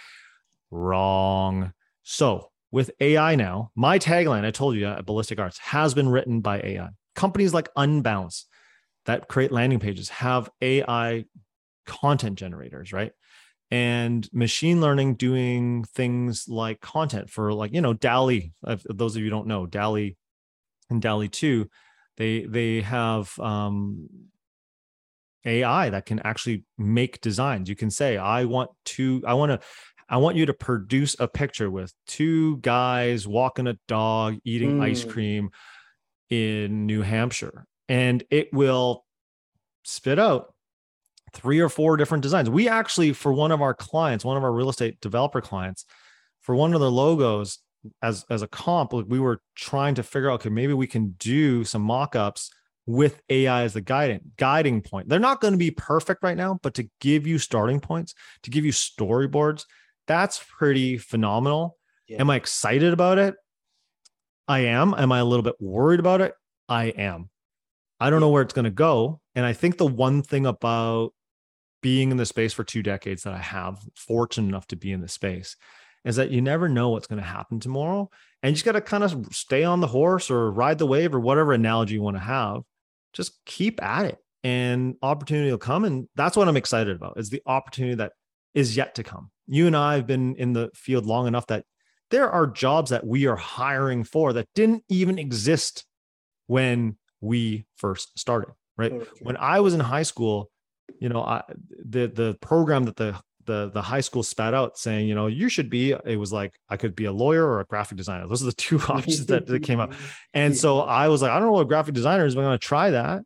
[0.72, 1.72] Wrong.
[2.02, 6.40] So, with AI now, my tagline, I told you at Ballistic Arts, has been written
[6.40, 6.88] by AI.
[7.14, 8.46] Companies like Unbounce
[9.06, 11.24] that create landing pages have AI
[11.86, 13.12] content generators, right?
[13.70, 18.50] And machine learning doing things like content for like, you know, DALL-E.
[18.86, 20.16] Those of you don't know, DALL-E
[20.90, 21.70] and DALL-E 2,
[22.16, 24.08] they they have um
[25.44, 27.68] AI that can actually make designs.
[27.68, 29.60] You can say, I want to, I want to,
[30.14, 35.04] I want you to produce a picture with two guys walking a dog, eating ice
[35.04, 35.08] Mm.
[35.08, 35.50] cream
[36.30, 37.66] in New Hampshire.
[37.88, 39.04] And it will
[39.82, 40.54] spit out
[41.32, 42.48] three or four different designs.
[42.48, 45.84] We actually, for one of our clients, one of our real estate developer clients,
[46.42, 47.58] for one of their logos,
[48.00, 51.16] as as a comp, like we were trying to figure out, okay, maybe we can
[51.18, 52.52] do some mock-ups
[52.86, 55.08] with AI as the guiding guiding point.
[55.08, 58.50] They're not going to be perfect right now, but to give you starting points, to
[58.50, 59.64] give you storyboards,
[60.06, 61.76] that's pretty phenomenal.
[62.08, 62.20] Yeah.
[62.20, 63.34] Am I excited about it?
[64.46, 64.94] I am.
[64.94, 66.34] Am I a little bit worried about it?
[66.68, 67.30] I am.
[68.00, 69.20] I don't know where it's going to go.
[69.34, 71.14] And I think the one thing about
[71.82, 75.00] being in the space for two decades that I have, fortunate enough to be in
[75.00, 75.56] the space,
[76.04, 78.10] is that you never know what's going to happen tomorrow.
[78.42, 81.14] And you just got to kind of stay on the horse or ride the wave
[81.14, 82.62] or whatever analogy you want to have.
[83.14, 85.84] Just keep at it and opportunity will come.
[85.84, 88.12] And that's what I'm excited about is the opportunity that
[88.52, 89.30] is yet to come.
[89.46, 91.64] You and I have been in the field long enough that
[92.10, 95.84] there are jobs that we are hiring for that didn't even exist
[96.46, 98.90] when we first started, right?
[98.90, 99.06] True.
[99.22, 100.50] when I was in high school,
[100.98, 101.42] you know, I,
[101.84, 105.48] the the program that the the the high school spat out saying, you know, you
[105.48, 105.92] should be.
[105.92, 108.26] It was like I could be a lawyer or a graphic designer.
[108.28, 109.92] Those are the two options that, that came up.
[110.34, 112.48] And so I was like, I don't know what a graphic designer is, but I'm
[112.48, 113.22] going to try that.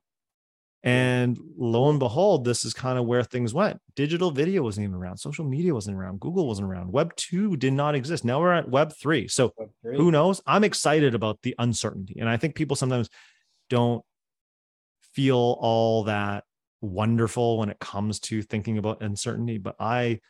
[0.85, 3.81] And lo and behold, this is kind of where things went.
[3.97, 5.19] Digital video wasn't even around.
[5.19, 6.21] Social media wasn't around.
[6.21, 6.93] Google wasn't around.
[6.93, 8.25] Web two did not exist.
[8.25, 9.27] Now we're at Web three.
[9.27, 10.41] So who knows?
[10.47, 12.19] I'm excited about the uncertainty.
[12.21, 13.09] And I think people sometimes
[13.69, 14.05] don't
[15.15, 16.45] feel all that
[16.81, 20.21] wonderful when it comes to thinking about uncertainty, but I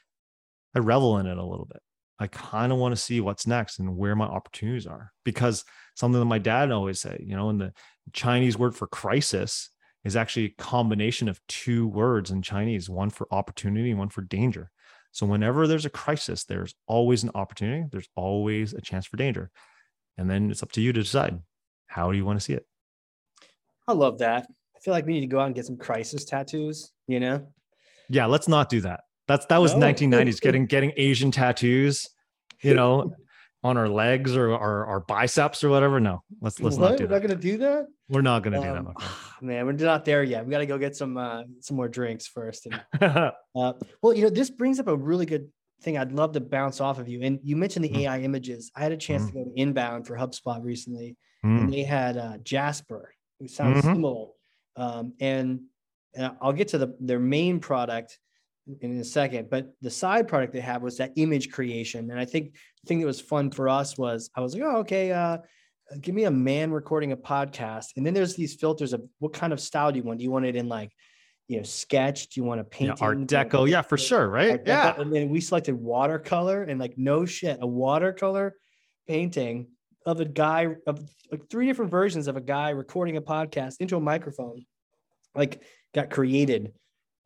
[0.74, 1.82] I revel in it a little bit.
[2.18, 6.18] I kind of want to see what's next and where my opportunities are because something
[6.18, 7.72] that my dad always say, you know, in the
[8.12, 9.70] Chinese word for crisis
[10.08, 14.70] is actually a combination of two words in Chinese, one for opportunity one for danger.
[15.12, 19.50] So whenever there's a crisis, there's always an opportunity, there's always a chance for danger.
[20.16, 21.38] And then it's up to you to decide
[21.86, 22.66] how do you want to see it?
[23.86, 24.46] I love that.
[24.74, 27.46] I feel like we need to go out and get some crisis tattoos, you know?
[28.08, 29.00] Yeah, let's not do that.
[29.26, 29.86] That's that was No.
[29.86, 32.08] 1990s getting getting Asian tattoos,
[32.62, 33.12] you know,
[33.64, 35.98] on our legs or our, our biceps or whatever.
[36.00, 36.90] No, let's let's What?
[36.90, 37.28] not do We're not that.
[37.28, 37.86] gonna do that?
[38.08, 38.94] We're not gonna do Um, that.
[39.40, 40.44] my man, we're not there yet.
[40.46, 42.66] We gotta go get some uh some more drinks first.
[42.66, 42.80] And
[43.54, 45.48] uh well, you know, this brings up a really good
[45.82, 47.22] thing I'd love to bounce off of you.
[47.22, 48.00] And you mentioned the Mm.
[48.02, 48.70] AI images.
[48.76, 49.26] I had a chance Mm.
[49.28, 53.78] to go to inbound for HubSpot recently, Mm, and they had uh Jasper, who sounds
[53.84, 53.92] Mhm.
[53.94, 54.26] similar.
[54.76, 55.62] Um, and,
[56.14, 58.18] and I'll get to the their main product
[58.80, 62.10] in a second, but the side product they have was that image creation.
[62.10, 64.76] And I think the thing that was fun for us was I was like, oh,
[64.78, 65.38] okay, uh,
[66.00, 67.86] give me a man recording a podcast.
[67.96, 70.18] And then there's these filters of what kind of style do you want?
[70.18, 70.92] Do you want it in like,
[71.48, 72.28] you know, sketch?
[72.28, 73.02] Do you want a yeah, paint?
[73.02, 73.68] Art Deco.
[73.68, 74.28] Yeah, for sure.
[74.28, 74.60] Right.
[74.66, 75.00] Yeah.
[75.00, 78.54] And then we selected watercolor and like no shit, a watercolor
[79.06, 79.68] painting
[80.04, 81.00] of a guy of
[81.30, 84.64] like three different versions of a guy recording a podcast into a microphone,
[85.34, 85.62] like
[85.94, 86.72] got created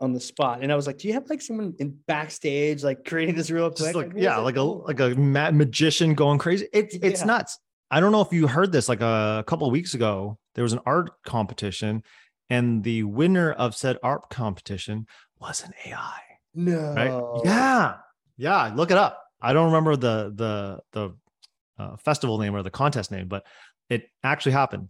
[0.02, 0.62] on the spot.
[0.62, 3.70] And I was like, do you have like someone in backstage like creating this real
[3.70, 3.78] quick?
[3.78, 6.68] Just like yeah, like a like a mad magician going crazy.
[6.72, 7.26] It's it's Yeah.
[7.26, 7.58] nuts.
[7.90, 10.38] I don't know if you heard this like a, a couple of weeks ago.
[10.54, 12.02] There was an art competition,
[12.50, 15.06] and the winner of said art competition
[15.38, 16.20] was an AI.
[16.54, 16.94] No.
[16.94, 17.42] Right?
[17.44, 17.94] Yeah,
[18.36, 18.72] yeah.
[18.74, 19.22] Look it up.
[19.40, 21.16] I don't remember the the the
[21.78, 23.44] uh, festival name or the contest name, but
[23.88, 24.88] it actually happened.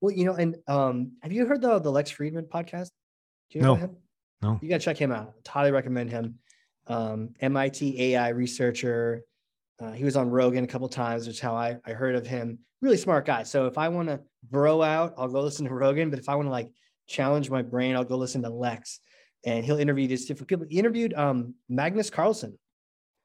[0.00, 2.90] Well, you know, and um, have you heard the the Lex Fridman podcast?
[3.50, 3.80] Do you know no.
[3.80, 3.96] him?
[4.44, 4.58] No.
[4.60, 5.32] You gotta check him out.
[5.48, 6.38] highly recommend him.
[6.86, 9.22] Um, MIT AI researcher.
[9.80, 12.26] Uh, he was on Rogan a couple times, which is how I, I heard of
[12.26, 12.58] him.
[12.82, 13.44] Really smart guy.
[13.44, 16.10] So if I want to bro out, I'll go listen to Rogan.
[16.10, 16.70] But if I want to like
[17.06, 19.00] challenge my brain, I'll go listen to Lex.
[19.46, 20.66] And he'll interview these different people.
[20.68, 22.58] He interviewed um, Magnus Carlsen.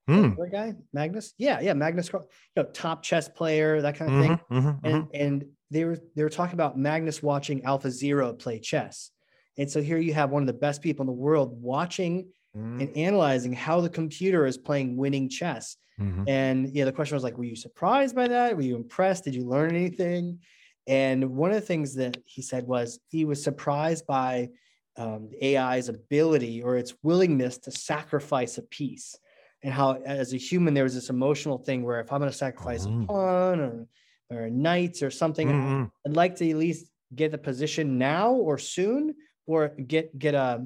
[0.08, 0.32] Hmm.
[0.52, 1.34] guy, Magnus.
[1.38, 2.12] Yeah, yeah, Magnus.
[2.12, 2.22] You
[2.56, 4.40] know, top chess player, that kind of thing.
[4.52, 5.10] Mm-hmm, mm-hmm, and mm-hmm.
[5.14, 9.12] and they were they were talking about Magnus watching Alpha Zero play chess.
[9.60, 12.82] And so here you have one of the best people in the world watching mm.
[12.82, 15.76] and analyzing how the computer is playing winning chess.
[16.00, 16.24] Mm-hmm.
[16.28, 18.56] And yeah, the question was like, were you surprised by that?
[18.56, 19.26] Were you impressed?
[19.26, 20.40] Did you learn anything?
[20.88, 24.50] And one of the things that he said was he was surprised by
[24.96, 29.16] um, AI's ability or its willingness to sacrifice a piece.
[29.62, 32.38] And how, as a human, there was this emotional thing where if I'm going to
[32.38, 33.04] sacrifice mm-hmm.
[33.04, 33.88] a pawn or,
[34.32, 35.84] or knights or something, mm-hmm.
[36.08, 39.16] I'd like to at least get the position now or soon,
[39.50, 40.66] or get get a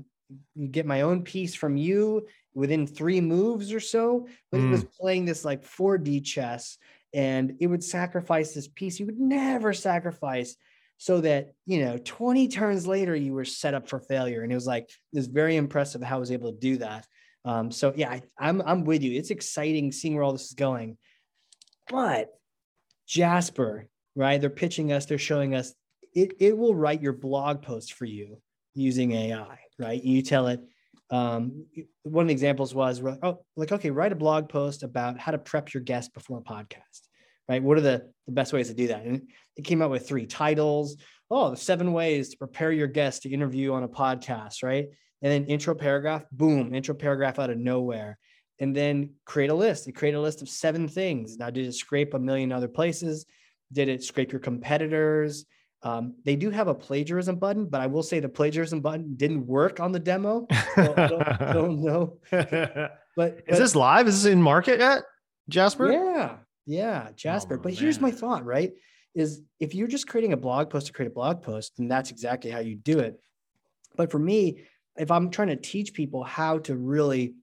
[0.70, 4.28] get my own piece from you within three moves or so.
[4.52, 4.66] But mm.
[4.66, 6.78] he was playing this like 4D chess
[7.14, 9.00] and it would sacrifice this piece.
[9.00, 10.56] You would never sacrifice
[10.98, 14.42] so that, you know, 20 turns later, you were set up for failure.
[14.42, 17.08] And it was like, it was very impressive how I was able to do that.
[17.46, 19.18] Um, so yeah, I, I'm, I'm with you.
[19.18, 20.98] It's exciting seeing where all this is going.
[21.90, 22.30] But
[23.08, 24.42] Jasper, right?
[24.42, 25.74] They're pitching us, they're showing us
[26.14, 28.38] it, it will write your blog post for you
[28.74, 30.04] using AI, right?
[30.04, 30.62] You tell it.
[31.10, 31.66] Um,
[32.04, 35.38] one of the examples was, oh, like, okay, write a blog post about how to
[35.38, 37.02] prep your guest before a podcast,
[37.48, 37.62] right?
[37.62, 39.06] What are the, the best ways to do that?
[39.06, 40.98] And it came out with three titles.
[41.30, 44.88] Oh, the seven ways to prepare your guest to interview on a podcast, right?
[45.22, 48.18] And then intro paragraph, boom, intro paragraph out of nowhere.
[48.60, 49.88] And then create a list.
[49.88, 51.38] You create a list of seven things.
[51.38, 53.26] Now, did it scrape a million other places?
[53.72, 55.46] Did it scrape your competitors?
[55.84, 59.46] Um, they do have a plagiarism button, but I will say the plagiarism button didn't
[59.46, 60.48] work on the demo.
[60.76, 62.20] So I don't, don't know.
[63.16, 64.08] But, is this live?
[64.08, 65.04] Is this in market yet,
[65.50, 65.92] Jasper?
[65.92, 67.56] Yeah, yeah, Jasper.
[67.56, 67.82] Oh, but man.
[67.82, 68.72] here's my thought, right?
[69.14, 72.12] Is if you're just creating a blog post to create a blog post, then that's
[72.12, 73.20] exactly how you do it.
[73.96, 74.64] But for me,
[74.96, 77.36] if I'm trying to teach people how to really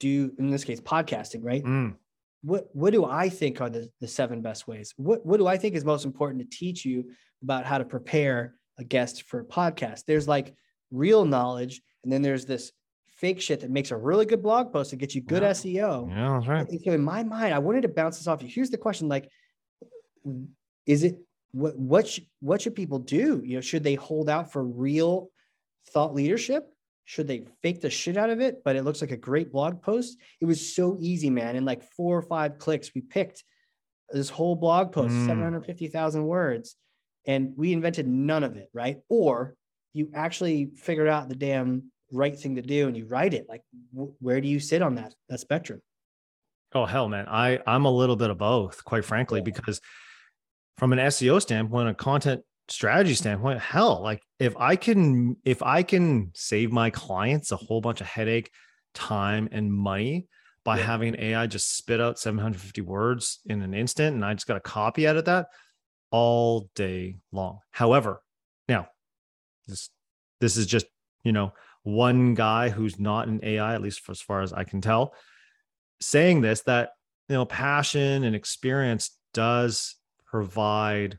[0.00, 1.62] do, in this case, podcasting, right?
[1.62, 1.96] Mm.
[2.44, 4.92] What what do I think are the, the seven best ways?
[4.96, 7.10] What what do I think is most important to teach you
[7.42, 10.04] about how to prepare a guest for a podcast.
[10.06, 10.54] There's like
[10.90, 12.72] real knowledge, and then there's this
[13.08, 15.50] fake shit that makes a really good blog post to get you good yeah.
[15.50, 16.10] SEO.
[16.10, 16.82] Yeah, that's right.
[16.84, 18.48] So in my mind, I wanted to bounce this off you.
[18.48, 19.28] Here's the question: like,
[20.86, 21.18] is it
[21.52, 23.40] what what sh- what should people do?
[23.44, 25.30] You know, should they hold out for real
[25.90, 26.68] thought leadership?
[27.04, 28.62] Should they fake the shit out of it?
[28.64, 30.16] But it looks like a great blog post.
[30.40, 31.56] It was so easy, man.
[31.56, 33.44] In like four or five clicks, we picked
[34.10, 35.26] this whole blog post, mm.
[35.26, 36.76] 750,000 words
[37.26, 38.98] and we invented none of it, right?
[39.08, 39.54] Or
[39.92, 43.46] you actually figured out the damn right thing to do and you write it.
[43.48, 43.62] Like,
[43.96, 45.80] wh- where do you sit on that that spectrum?
[46.74, 49.44] Oh hell, man, I I'm a little bit of both, quite frankly, yeah.
[49.44, 49.80] because
[50.76, 55.82] from an SEO standpoint, a content strategy standpoint, hell, like if I can if I
[55.82, 58.50] can save my clients a whole bunch of headache,
[58.94, 60.28] time, and money
[60.64, 60.84] by yeah.
[60.84, 64.60] having AI just spit out 750 words in an instant, and I just got a
[64.60, 65.48] copy out of that
[66.10, 67.58] all day long.
[67.70, 68.22] However,
[68.68, 68.88] now
[69.66, 69.90] this
[70.40, 70.86] this is just
[71.22, 74.64] you know one guy who's not an AI, at least for as far as I
[74.64, 75.14] can tell,
[76.00, 76.90] saying this that
[77.28, 79.96] you know passion and experience does
[80.26, 81.18] provide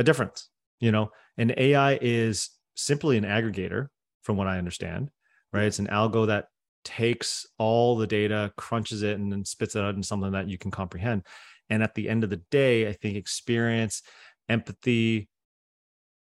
[0.00, 0.48] a difference.
[0.80, 3.88] You know, and AI is simply an aggregator,
[4.22, 5.10] from what I understand.
[5.52, 6.46] Right, it's an algo that
[6.84, 10.58] takes all the data, crunches it, and then spits it out in something that you
[10.58, 11.24] can comprehend.
[11.68, 14.02] And at the end of the day, I think experience,
[14.48, 15.28] empathy,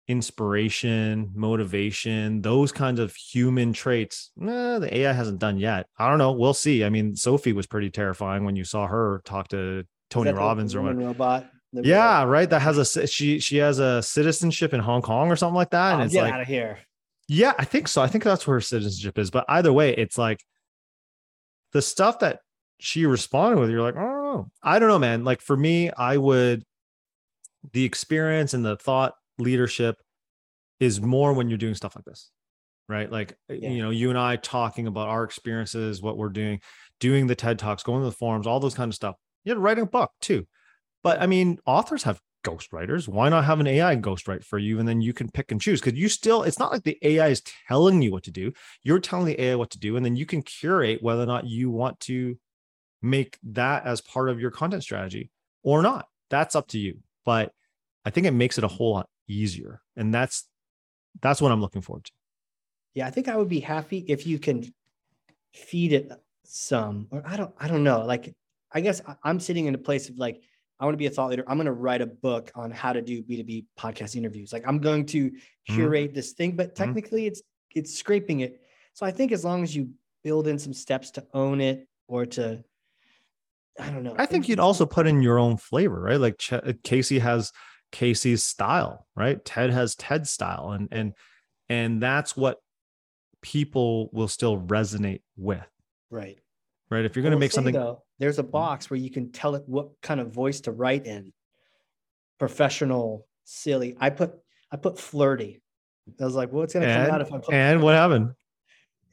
[0.07, 5.87] inspiration, motivation, those kinds of human traits, the AI hasn't done yet.
[5.97, 6.33] I don't know.
[6.33, 6.83] We'll see.
[6.83, 10.81] I mean, Sophie was pretty terrifying when you saw her talk to Tony Robbins or
[10.81, 11.49] what robot.
[11.73, 12.49] Yeah, right.
[12.49, 15.93] That has a she she has a citizenship in Hong Kong or something like that.
[15.93, 16.79] And oh, it's like out of here.
[17.27, 18.01] Yeah, I think so.
[18.01, 19.31] I think that's where her citizenship is.
[19.31, 20.43] But either way, it's like
[21.71, 22.39] the stuff that
[22.79, 25.23] she responded with, you're like, oh, I don't know, man.
[25.23, 26.63] Like for me, I would,
[27.71, 29.95] the experience and the thought leadership
[30.79, 32.29] is more when you're doing stuff like this,
[32.89, 33.09] right?
[33.09, 33.69] Like, eh, yeah.
[33.69, 36.59] you know, you and I talking about our experiences, what we're doing,
[36.99, 39.15] doing the TED Talks, going to the forums, all those kind of stuff.
[39.45, 40.45] Yeah, writing a book too.
[41.03, 43.07] But I mean, authors have ghostwriters.
[43.07, 44.79] Why not have an AI ghostwrite for you?
[44.79, 47.27] And then you can pick and choose because you still, it's not like the AI
[47.27, 48.51] is telling you what to do.
[48.83, 49.95] You're telling the AI what to do.
[49.95, 52.37] And then you can curate whether or not you want to
[53.01, 55.29] make that as part of your content strategy
[55.61, 56.07] or not.
[56.29, 56.99] That's up to you.
[57.25, 57.51] But
[58.05, 59.81] I think it makes it a whole lot easier.
[59.95, 60.47] And that's
[61.21, 62.11] that's what I'm looking forward to.
[62.93, 64.73] Yeah, I think I would be happy if you can
[65.53, 66.11] feed it
[66.43, 68.03] some, or I don't, I don't know.
[68.05, 68.35] Like,
[68.71, 70.41] I guess I'm sitting in a place of like,
[70.83, 71.45] I want to be a thought leader.
[71.47, 74.51] I'm going to write a book on how to do B2B podcast interviews.
[74.51, 75.75] Like, I'm going to mm-hmm.
[75.75, 76.15] curate mm-hmm.
[76.15, 76.83] this thing, but mm-hmm.
[76.83, 77.27] technically, mm-hmm.
[77.27, 77.41] it's
[77.73, 78.59] it's scraping it.
[78.93, 79.91] So I think as long as you
[80.25, 82.65] build in some steps to own it or to,
[83.79, 84.13] I don't know.
[84.17, 86.19] I think you'd also put in your own flavor, right?
[86.19, 86.51] Like Ch-
[86.83, 87.53] Casey has
[87.93, 89.43] Casey's style, right?
[89.45, 91.13] Ted has Ted's style, and and
[91.69, 92.57] and that's what
[93.41, 95.65] people will still resonate with.
[96.09, 96.39] Right.
[96.89, 97.05] Right.
[97.05, 98.51] If you're going to make something, though, there's a mm-hmm.
[98.51, 101.33] box where you can tell it what kind of voice to write in.
[102.39, 103.97] Professional, silly.
[103.99, 104.35] I put
[104.71, 105.61] I put flirty.
[106.19, 107.53] I was like, what's going to come out if I put?
[107.53, 108.31] And what happened?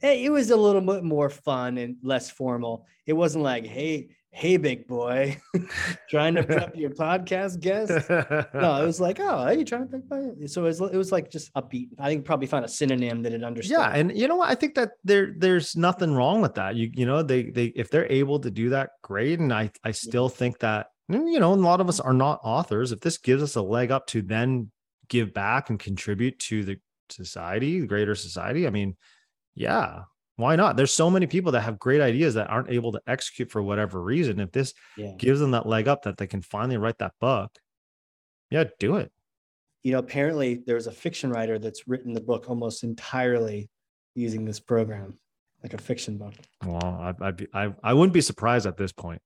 [0.01, 2.85] It was a little bit more fun and less formal.
[3.05, 5.39] It wasn't like, hey, hey big boy
[6.09, 8.09] trying to prep your podcast guest?
[8.09, 10.97] No it was like oh are you trying to prep my so it was, it
[10.97, 11.89] was like just upbeat.
[11.99, 13.77] I think probably find a synonym that it understood.
[13.77, 14.49] Yeah and you know what?
[14.49, 16.75] I think that there there's nothing wrong with that.
[16.75, 19.39] You you know they they if they're able to do that great.
[19.39, 22.91] And i i still think that you know a lot of us are not authors.
[22.91, 24.71] If this gives us a leg up to then
[25.09, 26.79] give back and contribute to the
[27.09, 28.95] society the greater society i mean
[29.55, 30.03] yeah
[30.41, 30.75] why not?
[30.75, 34.01] There's so many people that have great ideas that aren't able to execute for whatever
[34.01, 34.39] reason.
[34.39, 35.11] If this yeah.
[35.17, 37.51] gives them that leg up that they can finally write that book,
[38.49, 39.11] yeah, do it.
[39.83, 43.69] You know, apparently there's a fiction writer that's written the book almost entirely
[44.15, 45.17] using this program,
[45.63, 46.33] like a fiction book.
[46.65, 49.21] Well, I, I'd be, I, I wouldn't be surprised at this point.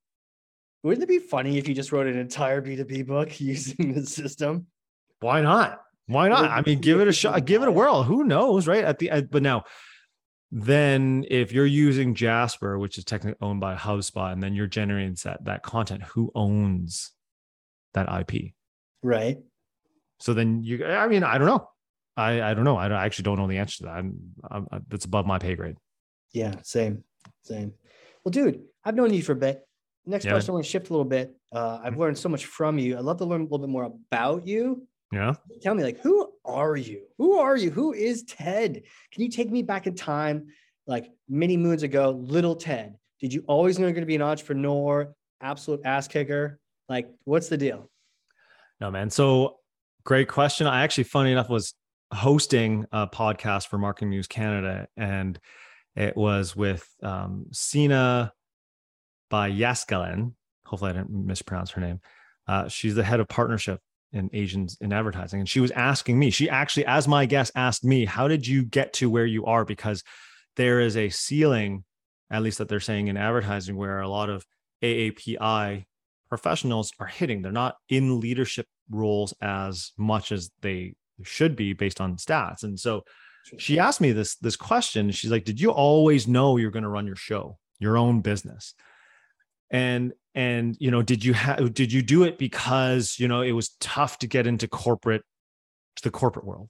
[0.84, 4.68] Wouldn't it be funny if you just wrote an entire B2B book using the system?
[5.20, 5.82] Why not?
[6.08, 6.52] Why not?
[6.52, 8.04] I mean, give it a shot, give it a whirl.
[8.04, 8.84] Who knows, right?
[8.84, 9.64] At the end, but now
[10.52, 15.16] then if you're using Jasper, which is technically owned by HubSpot, and then you're generating
[15.24, 17.12] that that content, who owns
[17.94, 18.54] that IP?
[19.02, 19.40] Right.
[20.20, 21.70] So then you, I mean, I don't know.
[22.16, 22.78] I I don't know.
[22.78, 23.98] I, don't, I actually don't know the answer to that.
[23.98, 24.18] I'm,
[24.50, 25.76] I'm, that's above my pay grade.
[26.34, 27.04] Yeah, same,
[27.44, 27.74] same.
[28.24, 29.66] Well, dude, I've known you for a bit.
[30.06, 30.32] Next yeah.
[30.32, 31.36] question, I want to shift a little bit.
[31.52, 32.02] Uh, I've mm-hmm.
[32.02, 32.98] learned so much from you.
[32.98, 34.88] I'd love to learn a little bit more about you.
[35.12, 35.34] Yeah.
[35.62, 37.04] Tell me, like, who are you?
[37.18, 37.72] Who are you?
[37.72, 38.82] Who is Ted?
[39.12, 40.48] Can you take me back in time,
[40.88, 42.98] like many moons ago, little Ted?
[43.20, 46.60] Did you always know you're going to be an entrepreneur, absolute ass kicker?
[46.90, 47.90] Like, what's the deal?
[48.80, 49.10] No, man.
[49.10, 49.58] So
[50.04, 50.68] great question.
[50.68, 51.74] I actually, funny enough, was
[52.14, 55.40] hosting a podcast for Marketing News Canada, and
[55.96, 58.34] it was with um, Sina
[59.30, 60.34] by Yaskalen.
[60.66, 62.02] Hopefully, I didn't mispronounce her name.
[62.48, 63.80] Uh, she's the head of partnership
[64.16, 65.40] in Asians in advertising.
[65.42, 68.64] And she was asking me, she actually, as my guest, asked me, How did you
[68.64, 69.66] get to where you are?
[69.66, 70.04] Because
[70.56, 71.84] there is a ceiling,
[72.32, 74.46] at least that they're saying in advertising, where a lot of
[74.82, 75.86] AAPI
[76.30, 77.42] professionals are hitting.
[77.42, 82.64] They're not in leadership roles as much as they should be based on stats.
[82.64, 83.04] And so
[83.58, 85.12] she asked me this this question.
[85.12, 88.74] She's like, "Did you always know you're going to run your show, your own business?"
[89.70, 93.54] And and you know did you have did you do it because you know it
[93.54, 95.24] was tough to get into corporate
[95.96, 96.70] to the corporate world?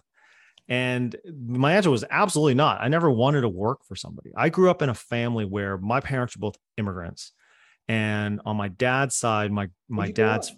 [0.68, 1.16] And
[1.48, 2.82] my answer was absolutely not.
[2.82, 4.32] I never wanted to work for somebody.
[4.36, 7.34] I grew up in a family where my parents were both immigrants.
[7.88, 10.52] And on my dad's side my my dad's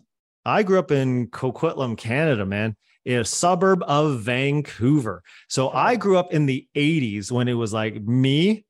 [0.46, 5.24] i grew up in coquitlam canada man in a suburb of vancouver.
[5.48, 8.66] So i grew up in the 80s when it was like me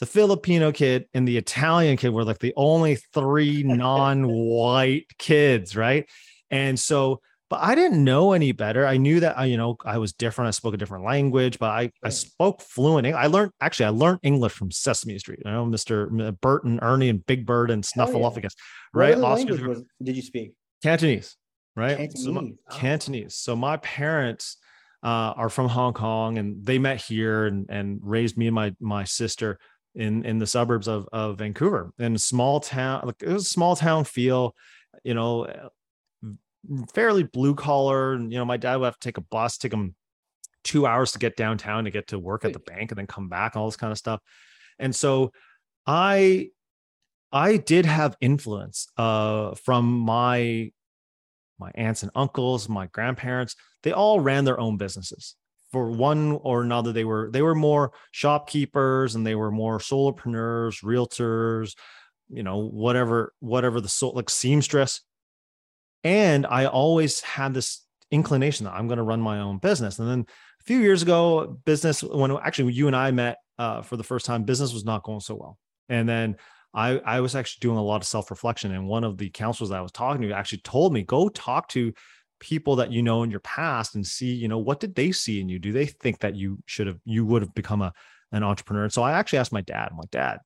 [0.00, 6.08] the Filipino kid and the Italian kid were like the only three non-white kids, right?
[6.50, 7.20] And so,
[7.50, 8.86] but I didn't know any better.
[8.86, 10.48] I knew that I, you know, I was different.
[10.48, 13.06] I spoke a different language, but I, I spoke fluent.
[13.06, 15.40] I learned actually, I learned English from Sesame Street.
[15.44, 16.40] You know, Mr.
[16.40, 18.50] Bert and Ernie and Big Bird and Snuffleupagus, yeah.
[18.94, 19.18] right?
[19.18, 20.52] language was, did you speak?
[20.82, 21.36] Cantonese,
[21.76, 21.96] right?
[21.98, 22.24] Cantonese.
[22.24, 22.76] So my, oh.
[22.76, 23.34] Cantonese.
[23.34, 24.56] So my parents
[25.02, 28.74] uh, are from Hong Kong and they met here and, and raised me and my
[28.80, 29.58] my sister
[29.94, 31.92] in in the suburbs of of Vancouver.
[31.98, 34.54] In a small town like it was a small town feel
[35.04, 35.70] you know
[36.92, 38.14] fairly blue collar.
[38.18, 39.94] You know my dad would have to take a bus take him
[40.64, 43.28] 2 hours to get downtown to get to work at the bank and then come
[43.28, 44.20] back all this kind of stuff.
[44.78, 45.32] And so
[45.86, 46.48] i
[47.32, 50.70] i did have influence uh from my
[51.58, 53.56] my aunts and uncles my grandparents.
[53.82, 55.36] They all ran their own businesses
[55.72, 60.82] for one or another they were they were more shopkeepers and they were more solopreneurs
[60.82, 61.76] realtors
[62.28, 65.02] you know whatever whatever the soul like seamstress
[66.04, 69.98] And I always had this inclination that I'm going to run my own business.
[69.98, 70.26] And then
[70.60, 74.26] a few years ago, business, when actually you and I met uh, for the first
[74.26, 75.58] time, business was not going so well.
[75.88, 76.36] And then
[76.72, 78.72] I, I was actually doing a lot of self reflection.
[78.72, 81.68] And one of the counselors that I was talking to actually told me, go talk
[81.70, 81.92] to
[82.40, 85.40] people that you know in your past and see, you know, what did they see
[85.40, 85.58] in you?
[85.58, 87.92] Do they think that you should have, you would have become a,
[88.32, 88.84] an entrepreneur?
[88.84, 90.40] And so I actually asked my dad, I'm like, Dad,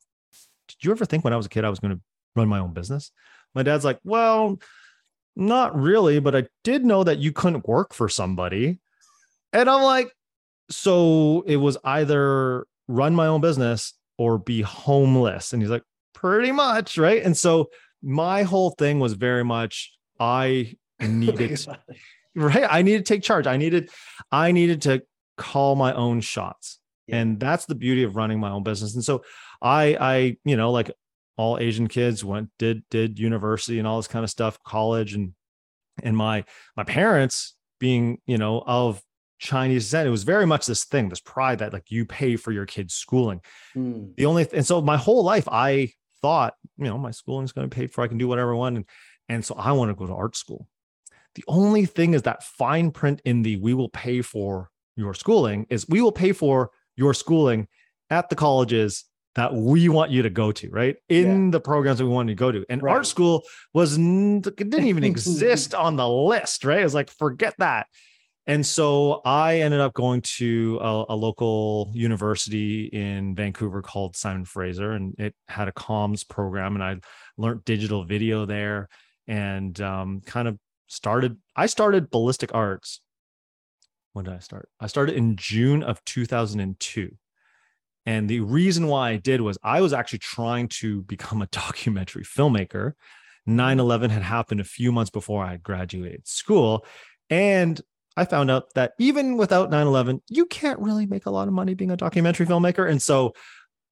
[0.69, 2.01] did you ever think when I was a kid I was going to
[2.37, 3.11] run my own business?
[3.55, 4.59] My dad's like, Well,
[5.37, 8.81] not really, but I did know that you couldn't work for somebody.
[9.53, 10.13] And I'm like,
[10.71, 15.53] So it was either run my own business or be homeless.
[15.53, 16.99] And he's like, Pretty much.
[16.99, 17.23] Right.
[17.23, 17.71] And so
[18.03, 21.67] my whole thing was very much, I needed,
[22.35, 22.67] right.
[22.69, 23.47] I needed to take charge.
[23.47, 23.91] I needed,
[24.31, 25.03] I needed to
[25.37, 26.79] call my own shots.
[27.07, 27.17] Yeah.
[27.17, 28.95] And that's the beauty of running my own business.
[28.95, 29.23] And so
[29.61, 30.91] I, I, you know, like
[31.37, 35.35] all Asian kids went, did, did university and all this kind of stuff, college and,
[36.03, 36.45] and my,
[36.77, 39.03] my parents being, you know, of
[39.39, 42.53] Chinese descent, it was very much this thing, this pride that like you pay for
[42.53, 43.41] your kids' schooling.
[43.77, 44.17] Mm.
[44.17, 45.91] The only, th- and so my whole life, I
[46.23, 48.57] thought, you know, my schooling is going to pay for, I can do whatever I
[48.57, 48.77] want.
[48.77, 48.87] And,
[49.29, 50.67] and so I want to go to art school.
[51.35, 55.67] The only thing is that fine print in the we will pay for your schooling
[55.71, 57.69] is we will pay for your schooling
[58.11, 59.05] at the colleges
[59.35, 60.97] that we want you to go to, right?
[61.09, 61.51] In yeah.
[61.53, 62.65] the programs that we want you to go to.
[62.69, 62.93] And right.
[62.93, 66.81] art school was it didn't even exist on the list, right?
[66.81, 67.87] It was like, forget that.
[68.47, 74.45] And so I ended up going to a, a, local university in Vancouver called Simon
[74.45, 76.97] Fraser, and it had a comms program, and I
[77.39, 78.91] learned digital video there,
[79.27, 80.59] and um, kind of
[80.95, 81.37] started.
[81.57, 83.01] I started ballistic arts
[84.15, 84.69] when did I start?
[84.81, 87.11] I started in June of 2002.
[88.07, 92.23] And the reason why I did was I was actually trying to become a documentary
[92.23, 92.93] filmmaker.
[93.47, 96.87] 9 11 had happened a few months before I graduated school.
[97.29, 97.81] And
[98.17, 101.55] I found out that even without 9 11, you can't really make a lot of
[101.55, 102.89] money being a documentary filmmaker.
[102.89, 103.35] And so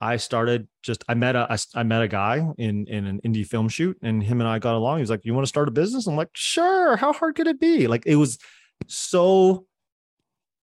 [0.03, 3.47] I started just, I met a, I, I met a guy in, in an indie
[3.47, 4.99] film shoot and him and I got along.
[4.99, 6.07] He was like, You want to start a business?
[6.07, 6.97] I'm like, Sure.
[6.97, 7.87] How hard could it be?
[7.87, 8.39] Like, it was
[8.89, 9.67] so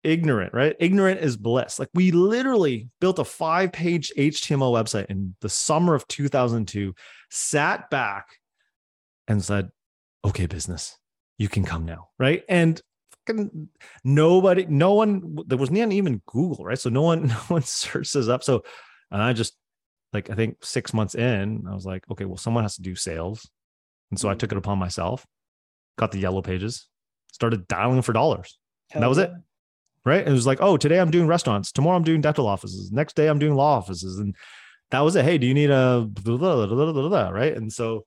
[0.03, 0.75] ignorant, right?
[0.79, 1.79] Ignorant is bliss.
[1.79, 6.93] Like we literally built a five page HTML website in the summer of 2002,
[7.29, 8.27] sat back
[9.27, 9.69] and said,
[10.25, 10.97] okay, business,
[11.38, 12.43] you can come now, right?
[12.49, 12.82] And
[14.03, 16.79] nobody, no one, there was not even Google, right?
[16.79, 18.43] So no one, no one searches up.
[18.43, 18.63] So
[19.12, 19.55] and I just
[20.14, 22.95] like, I think six months in, I was like, okay, well, someone has to do
[22.95, 23.49] sales.
[24.09, 24.39] And so I mm.
[24.39, 25.26] took it upon myself,
[25.97, 26.88] got the yellow pages,
[27.32, 28.57] started dialing for dollars.
[28.93, 29.32] and that was it
[30.05, 30.28] right?
[30.28, 31.72] it was like, oh, today I'm doing restaurants.
[31.72, 32.91] Tomorrow I'm doing dental offices.
[32.91, 34.18] Next day I'm doing law offices.
[34.20, 34.36] And
[34.91, 35.26] that was it.
[35.26, 37.55] Hey, do you need a blah, blah, blah, right?
[37.55, 38.05] And so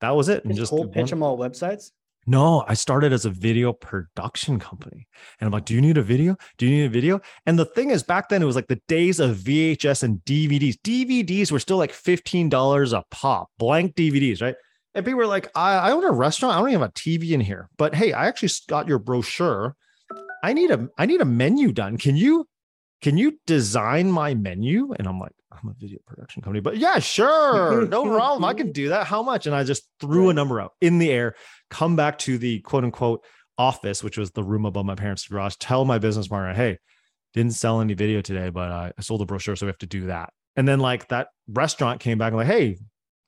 [0.00, 0.44] that was it.
[0.44, 1.90] And just cold pitch them all websites.
[2.26, 5.06] No, I started as a video production company.
[5.40, 6.36] And I'm like, do you need a video?
[6.58, 7.20] Do you need a video?
[7.46, 10.76] And the thing is, back then it was like the days of VHS and DVDs.
[10.84, 14.54] DVDs were still like $15 a pop, blank DVDs, right?
[14.94, 16.54] And people were like, I, I own a restaurant.
[16.54, 17.68] I don't even have a TV in here.
[17.78, 19.76] But hey, I actually got your brochure
[20.42, 21.98] I need a I need a menu done.
[21.98, 22.46] Can you
[23.02, 24.92] can you design my menu?
[24.98, 28.44] And I'm like, I'm a video production company, but yeah, sure, no problem.
[28.44, 29.06] I can do that.
[29.06, 29.46] How much?
[29.46, 31.34] And I just threw a number out in the air,
[31.70, 33.24] come back to the quote unquote
[33.58, 36.78] office, which was the room above my parents' garage, tell my business partner, hey,
[37.34, 39.86] didn't sell any video today, but I, I sold a brochure, so we have to
[39.86, 40.32] do that.
[40.56, 42.78] And then like that restaurant came back and like, hey,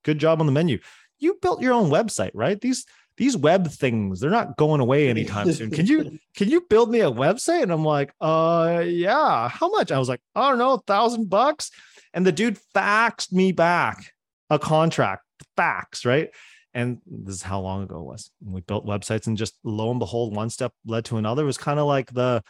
[0.04, 0.78] good job on the menu.
[1.18, 2.60] You built your own website, right?
[2.60, 2.84] These
[3.16, 5.70] these web things they're not going away anytime soon.
[5.70, 7.62] Can you can you build me a website?
[7.62, 9.92] And i'm like uh yeah how much?
[9.92, 11.70] I was like i don't know a thousand bucks?
[12.14, 14.12] And the dude faxed me back
[14.50, 15.22] a contract
[15.56, 16.30] fax right?
[16.74, 18.30] And this is how long ago it was.
[18.42, 21.42] We built websites and just lo and behold one step led to another.
[21.42, 22.42] It was kind of like the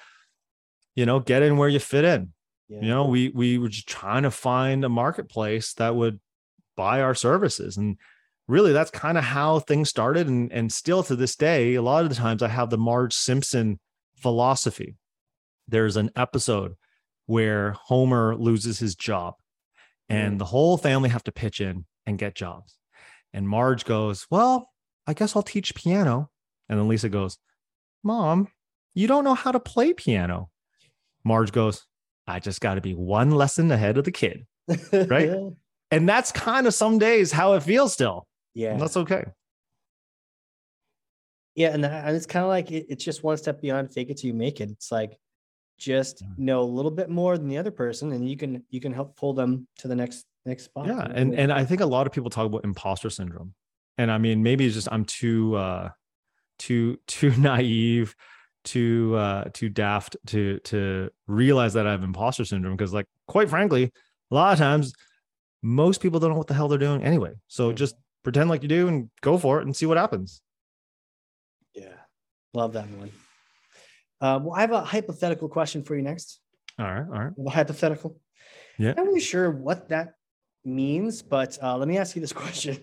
[0.94, 2.32] you know get in where you fit in.
[2.68, 2.80] Yeah.
[2.80, 6.20] you know we we were just trying to find a marketplace that would
[6.76, 7.76] buy our services.
[7.76, 7.98] And
[8.48, 12.02] really that's kind of how things started and and still to this day a lot
[12.02, 13.78] of the times i have the marge simpson
[14.22, 14.96] philosophy.
[15.68, 16.76] There's an episode
[17.26, 19.34] where homer loses his job
[20.08, 20.38] and mm.
[20.38, 22.76] the whole family have to pitch in and get jobs.
[23.34, 24.68] And marge goes well
[25.06, 26.30] i guess i'll teach piano.
[26.68, 27.38] And then lisa goes
[28.02, 28.48] mom
[28.94, 30.50] you don't know how to play piano.
[31.24, 31.86] Marge goes
[32.26, 34.46] i just got to be one lesson ahead of the kid.
[34.92, 35.32] Right?
[35.90, 38.72] And that's kind of some days how it feels still yeah.
[38.72, 39.24] And that's okay.
[41.54, 41.68] Yeah.
[41.72, 44.18] And, that, and it's kind of like it, it's just one step beyond fake it
[44.18, 44.70] till you make it.
[44.70, 45.18] It's like
[45.78, 48.92] just know a little bit more than the other person and you can you can
[48.92, 50.86] help pull them to the next next spot.
[50.86, 51.06] Yeah.
[51.12, 53.54] And and I think a lot of people talk about imposter syndrome.
[53.98, 55.90] And I mean, maybe it's just I'm too uh
[56.58, 58.14] too too naive,
[58.64, 63.50] too uh too daft to to realize that I have imposter syndrome because like quite
[63.50, 63.92] frankly,
[64.30, 64.92] a lot of times
[65.62, 67.32] most people don't know what the hell they're doing anyway.
[67.46, 70.40] So just pretend like you do and go for it and see what happens.
[71.74, 71.94] Yeah.
[72.54, 73.10] Love that one.
[74.20, 76.40] Uh, well, I have a hypothetical question for you next.
[76.78, 77.32] All right, all right.
[77.46, 78.18] A hypothetical.
[78.78, 78.90] Yeah.
[78.90, 80.14] I'm not really sure what that
[80.64, 82.76] means, but uh, let me ask you this question.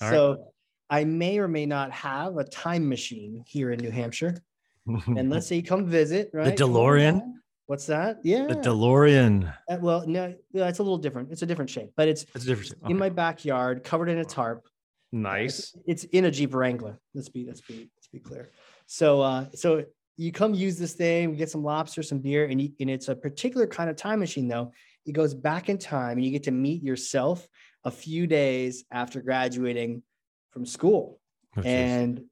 [0.00, 0.14] All right.
[0.14, 0.48] so,
[0.90, 4.36] I may or may not have a time machine here in New Hampshire,
[4.86, 6.48] and let's say you come visit, right?
[6.48, 7.22] On DeLorean?
[7.66, 8.18] What's that?
[8.24, 8.46] Yeah.
[8.48, 9.50] the DeLorean.
[9.70, 11.32] Uh, well, no, it's a little different.
[11.32, 12.68] It's a different shape, but it's It's a different.
[12.68, 12.90] shape.
[12.90, 14.66] in my backyard, covered in a tarp.
[15.12, 15.76] Nice.
[15.86, 16.98] It's in a Jeep Wrangler.
[17.14, 18.50] Let's be let's be let's be clear.
[18.86, 19.84] So uh so
[20.16, 23.08] you come use this thing, we get some lobster, some beer, and you, and it's
[23.08, 24.72] a particular kind of time machine though.
[25.06, 27.46] It goes back in time and you get to meet yourself
[27.84, 30.02] a few days after graduating
[30.50, 31.18] from school.
[31.56, 32.22] Oh, and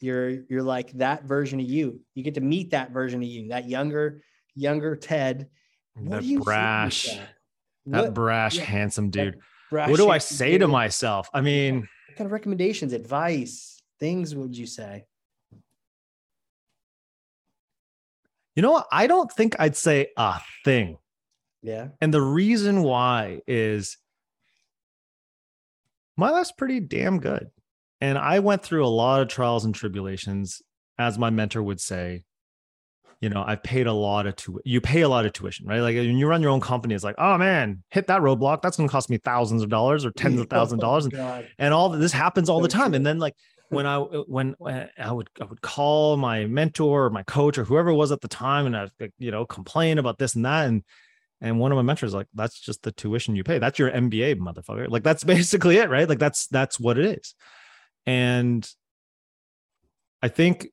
[0.00, 2.00] you're you're like that version of you.
[2.14, 4.22] You get to meet that version of you, that younger,
[4.54, 5.48] younger Ted.
[5.94, 7.28] What that do you brash, that?
[7.86, 9.38] that brash, yeah, handsome dude.
[9.70, 11.28] brash What do I say to myself?
[11.32, 15.04] I mean, kind of recommendations, advice, things would you say?
[18.54, 18.86] you know what?
[18.92, 20.98] I don't think I'd say a thing.
[21.62, 21.88] Yeah.
[22.00, 23.96] And the reason why is
[26.16, 27.50] my life's pretty damn good.
[28.00, 30.60] And I went through a lot of trials and tribulations,
[30.98, 32.24] as my mentor would say.
[33.22, 35.80] You know, I've paid a lot of tu- you pay a lot of tuition, right?
[35.80, 38.62] Like when you run your own company, it's like, oh man, hit that roadblock.
[38.62, 41.06] That's gonna cost me thousands of dollars or tens of thousands of dollars.
[41.06, 42.94] And, and all this happens all the time.
[42.94, 43.36] And then like
[43.68, 47.64] when I when, when I would I would call my mentor or my coach or
[47.64, 50.66] whoever it was at the time, and I you know complain about this and that,
[50.66, 50.82] and
[51.40, 53.58] and one of my mentors like, that's just the tuition you pay.
[53.58, 54.88] That's your MBA, motherfucker.
[54.88, 56.08] Like that's basically it, right?
[56.08, 57.34] Like that's that's what it is.
[58.04, 58.68] And
[60.22, 60.68] I think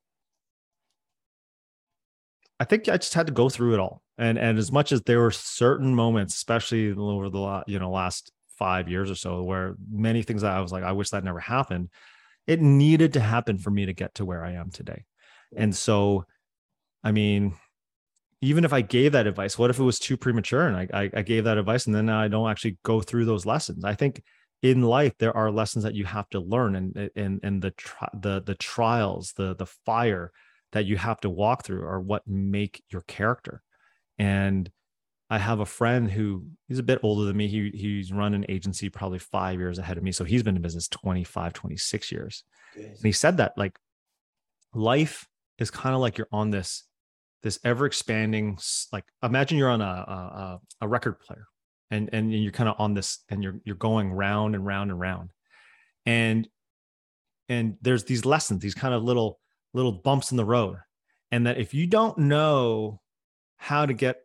[2.60, 4.02] I think I just had to go through it all.
[4.18, 8.32] And and as much as there were certain moments, especially over the you know last
[8.58, 11.40] five years or so, where many things that I was like, I wish that never
[11.40, 11.90] happened.
[12.48, 15.06] It needed to happen for me to get to where I am today.
[15.56, 16.26] And so,
[17.04, 17.56] I mean,
[18.42, 21.10] even if I gave that advice, what if it was too premature and I, I,
[21.18, 23.86] I gave that advice and then I don't actually go through those lessons?
[23.86, 24.22] I think
[24.62, 28.10] in life there are lessons that you have to learn and and and the tri-
[28.14, 30.32] the the trials, the the fire
[30.72, 33.62] that you have to walk through are what make your character.
[34.18, 34.70] And
[35.30, 37.48] I have a friend who he's a bit older than me.
[37.48, 40.12] He he's run an agency probably five years ahead of me.
[40.12, 42.44] So he's been in business 25, 26 years.
[42.76, 43.78] And he said that like
[44.74, 45.28] life
[45.60, 46.84] is kind of like you're on this
[47.42, 48.58] this ever expanding
[48.92, 51.46] like imagine you're on a a, a record player
[51.92, 55.00] and and you're kind of on this and you're you're going round and round and
[55.00, 55.30] round
[56.06, 56.48] and
[57.48, 59.40] and there's these lessons these kind of little
[59.74, 60.78] little bumps in the road
[61.32, 63.00] and that if you don't know
[63.58, 64.18] how to get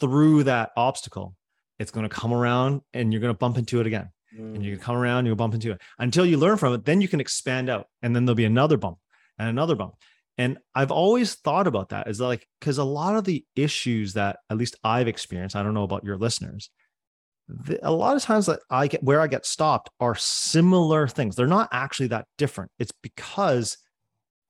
[0.00, 1.34] through that obstacle
[1.78, 4.76] it's going to come around and you're going to bump into it again and you
[4.76, 6.84] can come around, you'll bump into it until you learn from it.
[6.84, 8.98] Then you can expand out, and then there'll be another bump
[9.38, 9.94] and another bump.
[10.36, 14.38] And I've always thought about that is like because a lot of the issues that
[14.50, 16.70] at least I've experienced, I don't know about your listeners,
[17.48, 21.34] the, a lot of times that I get where I get stopped are similar things.
[21.34, 22.70] They're not actually that different.
[22.78, 23.78] It's because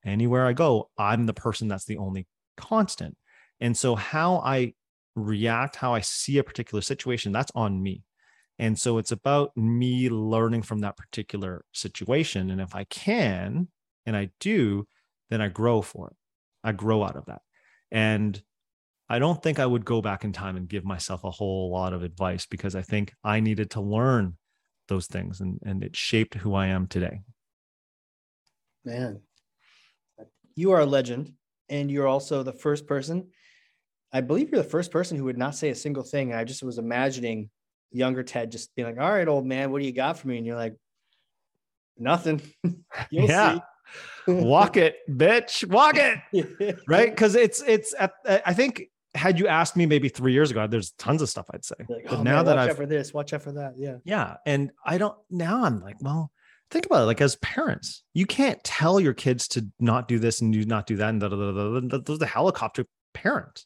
[0.08, 3.16] anywhere I go, I'm the person that's the only constant.
[3.60, 4.74] And so how I
[5.14, 8.02] react, how I see a particular situation, that's on me.
[8.58, 12.50] And so it's about me learning from that particular situation.
[12.50, 13.68] And if I can,
[14.04, 14.86] and I do,
[15.30, 16.16] then I grow for it.
[16.64, 17.42] I grow out of that.
[17.90, 18.40] And
[19.08, 21.92] I don't think I would go back in time and give myself a whole lot
[21.92, 24.36] of advice because I think I needed to learn
[24.88, 27.20] those things and, and it shaped who I am today.
[28.84, 29.20] Man,
[30.58, 31.32] you are a legend,
[31.68, 33.28] and you're also the first person.
[34.12, 36.34] I believe you're the first person who would not say a single thing.
[36.34, 37.50] I just was imagining
[37.92, 40.36] younger Ted just being like, "All right, old man, what do you got for me?"
[40.36, 40.74] And you're like,
[41.96, 42.42] "Nothing."
[43.10, 43.58] You'll Yeah.
[44.26, 45.66] Walk it, bitch.
[45.68, 46.78] Walk it.
[46.88, 47.16] Right.
[47.16, 48.82] Cause it's, it's, at, I think
[49.14, 51.76] had you asked me maybe three years ago, there's tons of stuff I'd say.
[51.88, 53.74] Like, but oh, now man, that watch I've out for this, watch out for that.
[53.78, 53.96] Yeah.
[54.04, 54.36] Yeah.
[54.44, 56.30] And I don't now I'm like, well,
[56.70, 57.06] think about it.
[57.06, 60.86] Like as parents, you can't tell your kids to not do this and do not
[60.86, 61.08] do that.
[61.08, 62.16] And da, da, da, da, da.
[62.16, 63.64] the helicopter parent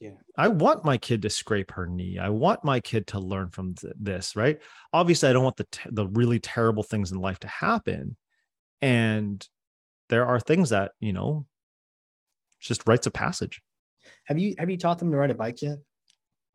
[0.00, 0.10] Yeah.
[0.36, 2.18] I want my kid to scrape her knee.
[2.18, 4.60] I want my kid to learn from th- this, right?
[4.92, 8.16] Obviously, I don't want the te- the really terrible things in life to happen.
[8.80, 9.46] And
[10.08, 11.46] there are things that, you know,
[12.60, 13.62] just rites of passage.
[14.24, 15.78] Have you have you taught them to ride a bike yet?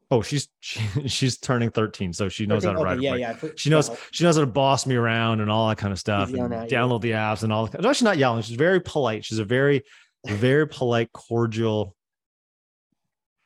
[0.10, 2.76] Oh, she's she, she's turning 13, so she knows 13?
[2.76, 2.98] how to ride.
[2.98, 3.50] Okay, yeah, yeah.
[3.56, 6.30] She knows she knows how to boss me around and all that kind of stuff.
[6.30, 7.70] And download the apps and all.
[7.80, 8.42] No, she's not yelling.
[8.42, 9.26] She's very polite.
[9.26, 9.84] She's a very,
[10.26, 11.96] very polite, cordial,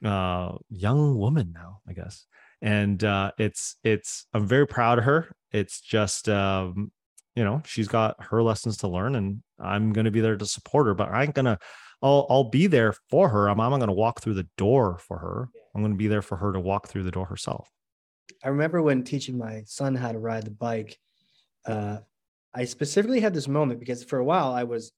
[0.06, 2.26] uh, young woman now, I guess.
[2.62, 5.36] And uh, it's it's I'm very proud of her.
[5.52, 6.92] It's just um,
[7.36, 10.46] you know she's got her lessons to learn, and I'm going to be there to
[10.46, 10.94] support her.
[10.94, 11.58] But I ain't gonna
[12.02, 13.48] I'll I'll be there for her.
[13.48, 15.50] I'm, I'm not going to walk through the door for her.
[15.76, 17.70] I'm going to be there for her to walk through the door herself.
[18.44, 20.98] I remember when teaching my son how to ride the bike.
[21.66, 22.00] Uh,
[22.54, 24.92] I specifically had this moment because for a while I was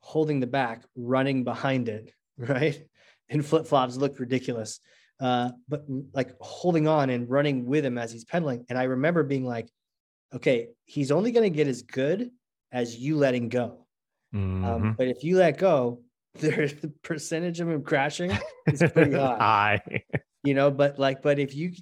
[0.00, 2.80] holding the back, running behind it, right?
[3.28, 4.80] and flip flops, looked ridiculous.
[5.18, 8.64] Uh, but like holding on and running with him as he's pedaling.
[8.68, 9.68] And I remember being like,
[10.34, 12.30] okay, he's only going to get as good
[12.70, 13.86] as you letting go.
[14.34, 14.64] Um, mm-hmm.
[14.64, 16.02] Um, but if you let go,
[16.40, 19.80] the percentage of him crashing is pretty high.
[19.86, 20.04] high.
[20.44, 21.72] you know, but like, but if you,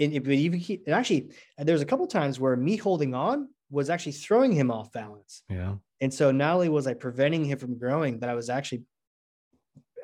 [0.00, 3.90] and if even keep, and actually, there's a couple times where me holding on was
[3.90, 5.42] actually throwing him off balance.
[5.50, 5.74] Yeah.
[6.00, 8.84] And so not only was I preventing him from growing, but I was actually,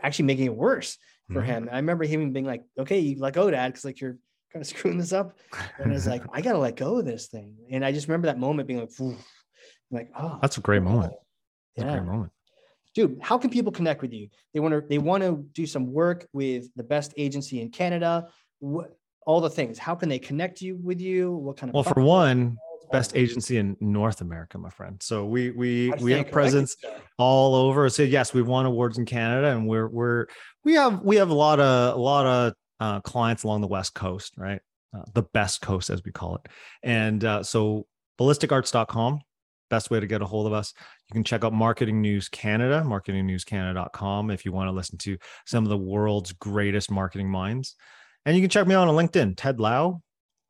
[0.03, 0.99] actually making it worse
[1.33, 1.51] for mm-hmm.
[1.51, 1.69] him.
[1.73, 4.19] I remember him being like, "Okay, you let go, Dad," because like you're
[4.53, 5.39] kind of screwing this up.
[5.79, 8.27] And I was like, "I gotta let go of this thing." And I just remember
[8.27, 8.91] that moment being like,
[9.91, 11.15] like, "Oh, that's a great moment."
[11.77, 11.95] That's yeah.
[11.95, 12.33] a great moment
[12.95, 14.29] dude, how can people connect with you?
[14.53, 18.29] They want to they want to do some work with the best agency in Canada.
[18.61, 19.79] What, all the things.
[19.79, 21.33] How can they connect you with you?
[21.33, 22.57] What kind of well, for one,
[22.93, 25.03] best agency in North America, my friend.
[25.03, 26.77] So we we we have presence
[27.19, 27.89] all over.
[27.89, 30.27] So yes, we won awards in Canada, and we're we're
[30.65, 33.95] we have we have a lot of a lot of uh, clients along the West
[33.95, 34.61] Coast, right?
[34.97, 36.43] Uh, the best coast, as we call it.
[36.83, 37.87] And uh, so
[38.21, 39.21] ballisticarts.com
[39.71, 40.73] best way to get a hold of us.
[41.09, 45.65] You can check out Marketing News Canada, marketingnewscanada.com, if you want to listen to some
[45.65, 47.77] of the world's greatest marketing minds.
[48.27, 50.01] And you can check me out on LinkedIn, Ted Lau.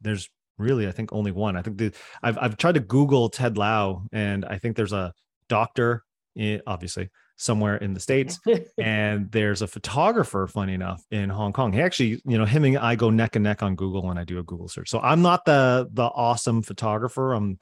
[0.00, 1.56] There's really, I think, only one.
[1.56, 1.92] I think the,
[2.22, 5.12] I've, I've tried to Google Ted Lau, and I think there's a
[5.48, 6.04] doctor,
[6.38, 8.38] eh, obviously, somewhere in the States.
[8.78, 11.72] and there's a photographer, funny enough, in Hong Kong.
[11.72, 14.24] He actually, you know, him and I go neck and neck on Google when I
[14.24, 14.90] do a Google search.
[14.90, 17.32] So I'm not the the awesome photographer.
[17.32, 17.58] I'm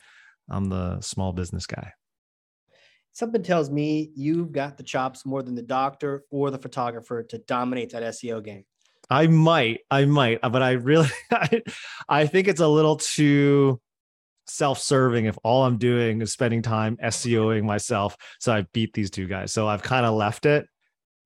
[0.50, 1.92] I'm the small business guy.
[3.12, 7.38] Something tells me you've got the chops more than the doctor or the photographer to
[7.38, 8.64] dominate that SEO game.
[9.10, 11.62] I might, I might, uh, but I really, I,
[12.08, 13.80] I think it's a little too
[14.46, 18.16] self-serving if all I'm doing is spending time SEOing myself.
[18.40, 19.52] So I beat these two guys.
[19.52, 20.66] So I've kind of left it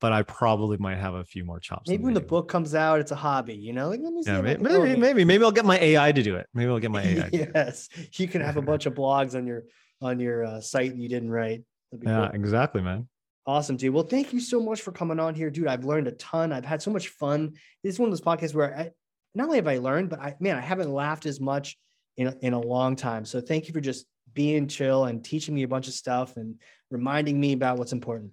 [0.01, 1.89] but I probably might have a few more chops.
[1.89, 3.89] Maybe when the book comes out, it's a hobby, you know?
[3.89, 4.31] Like, let me see.
[4.31, 6.47] Yeah, maybe, maybe, maybe, maybe, I'll get my AI to do it.
[6.53, 7.31] Maybe I'll get my AI.
[7.33, 9.65] yes, you can have a bunch of blogs on your
[10.03, 11.63] on your uh, site you didn't write.
[11.93, 12.41] Yeah, cool.
[12.41, 13.09] exactly, man.
[13.47, 13.95] Awesome, dude.
[13.95, 15.69] Well, thank you so much for coming on here, dude.
[15.69, 16.53] I've learned a ton.
[16.53, 17.53] I've had so much fun.
[17.83, 18.91] This is one of those podcasts where I
[19.35, 21.79] not only have I learned, but I man, I haven't laughed as much
[22.17, 23.25] in in a long time.
[23.25, 26.57] So thank you for just being chill and teaching me a bunch of stuff and
[26.91, 28.33] reminding me about what's important.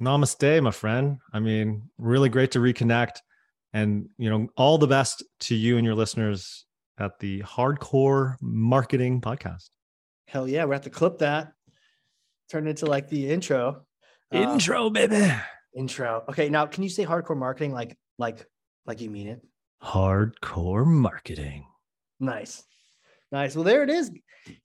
[0.00, 1.18] Namaste, my friend.
[1.32, 3.18] I mean, really great to reconnect.
[3.72, 6.64] And, you know, all the best to you and your listeners
[6.98, 9.70] at the Hard Corps Marketing Podcast.
[10.28, 10.64] Hell yeah.
[10.64, 11.52] We have to clip that,
[12.50, 13.84] turn it into like the intro.
[14.34, 15.32] Uh, intro, uh, baby.
[15.74, 16.24] Intro.
[16.28, 16.48] Okay.
[16.48, 18.46] Now, can you say Hard Corps marketing like, like,
[18.86, 19.40] like you mean it?
[19.82, 21.66] Hard Corps marketing.
[22.18, 22.64] Nice.
[23.30, 23.54] Nice.
[23.54, 24.10] Well, there it is.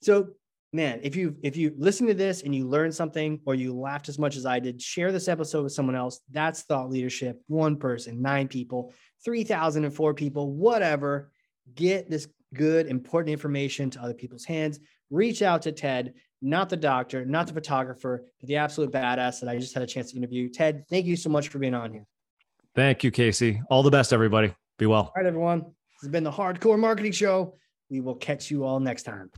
[0.00, 0.28] So
[0.72, 4.08] man, if you if you listen to this and you learned something or you laughed
[4.08, 6.20] as much as I did, share this episode with someone else.
[6.30, 7.40] That's thought leadership.
[7.46, 8.92] One person, nine people,
[9.24, 11.30] 3,004 people, whatever.
[11.74, 14.80] Get this good, important information to other people's hands.
[15.10, 19.48] Reach out to Ted, not the doctor, not the photographer, but the absolute badass that
[19.48, 20.48] I just had a chance to interview.
[20.48, 22.06] Ted, thank you so much for being on here.
[22.74, 23.60] Thank you, Casey.
[23.70, 24.54] All the best, everybody.
[24.78, 25.02] Be well.
[25.02, 25.60] All right, everyone.
[25.60, 27.56] This has been the Hard Corps Marketing Show.
[27.90, 29.30] We will catch you all next time.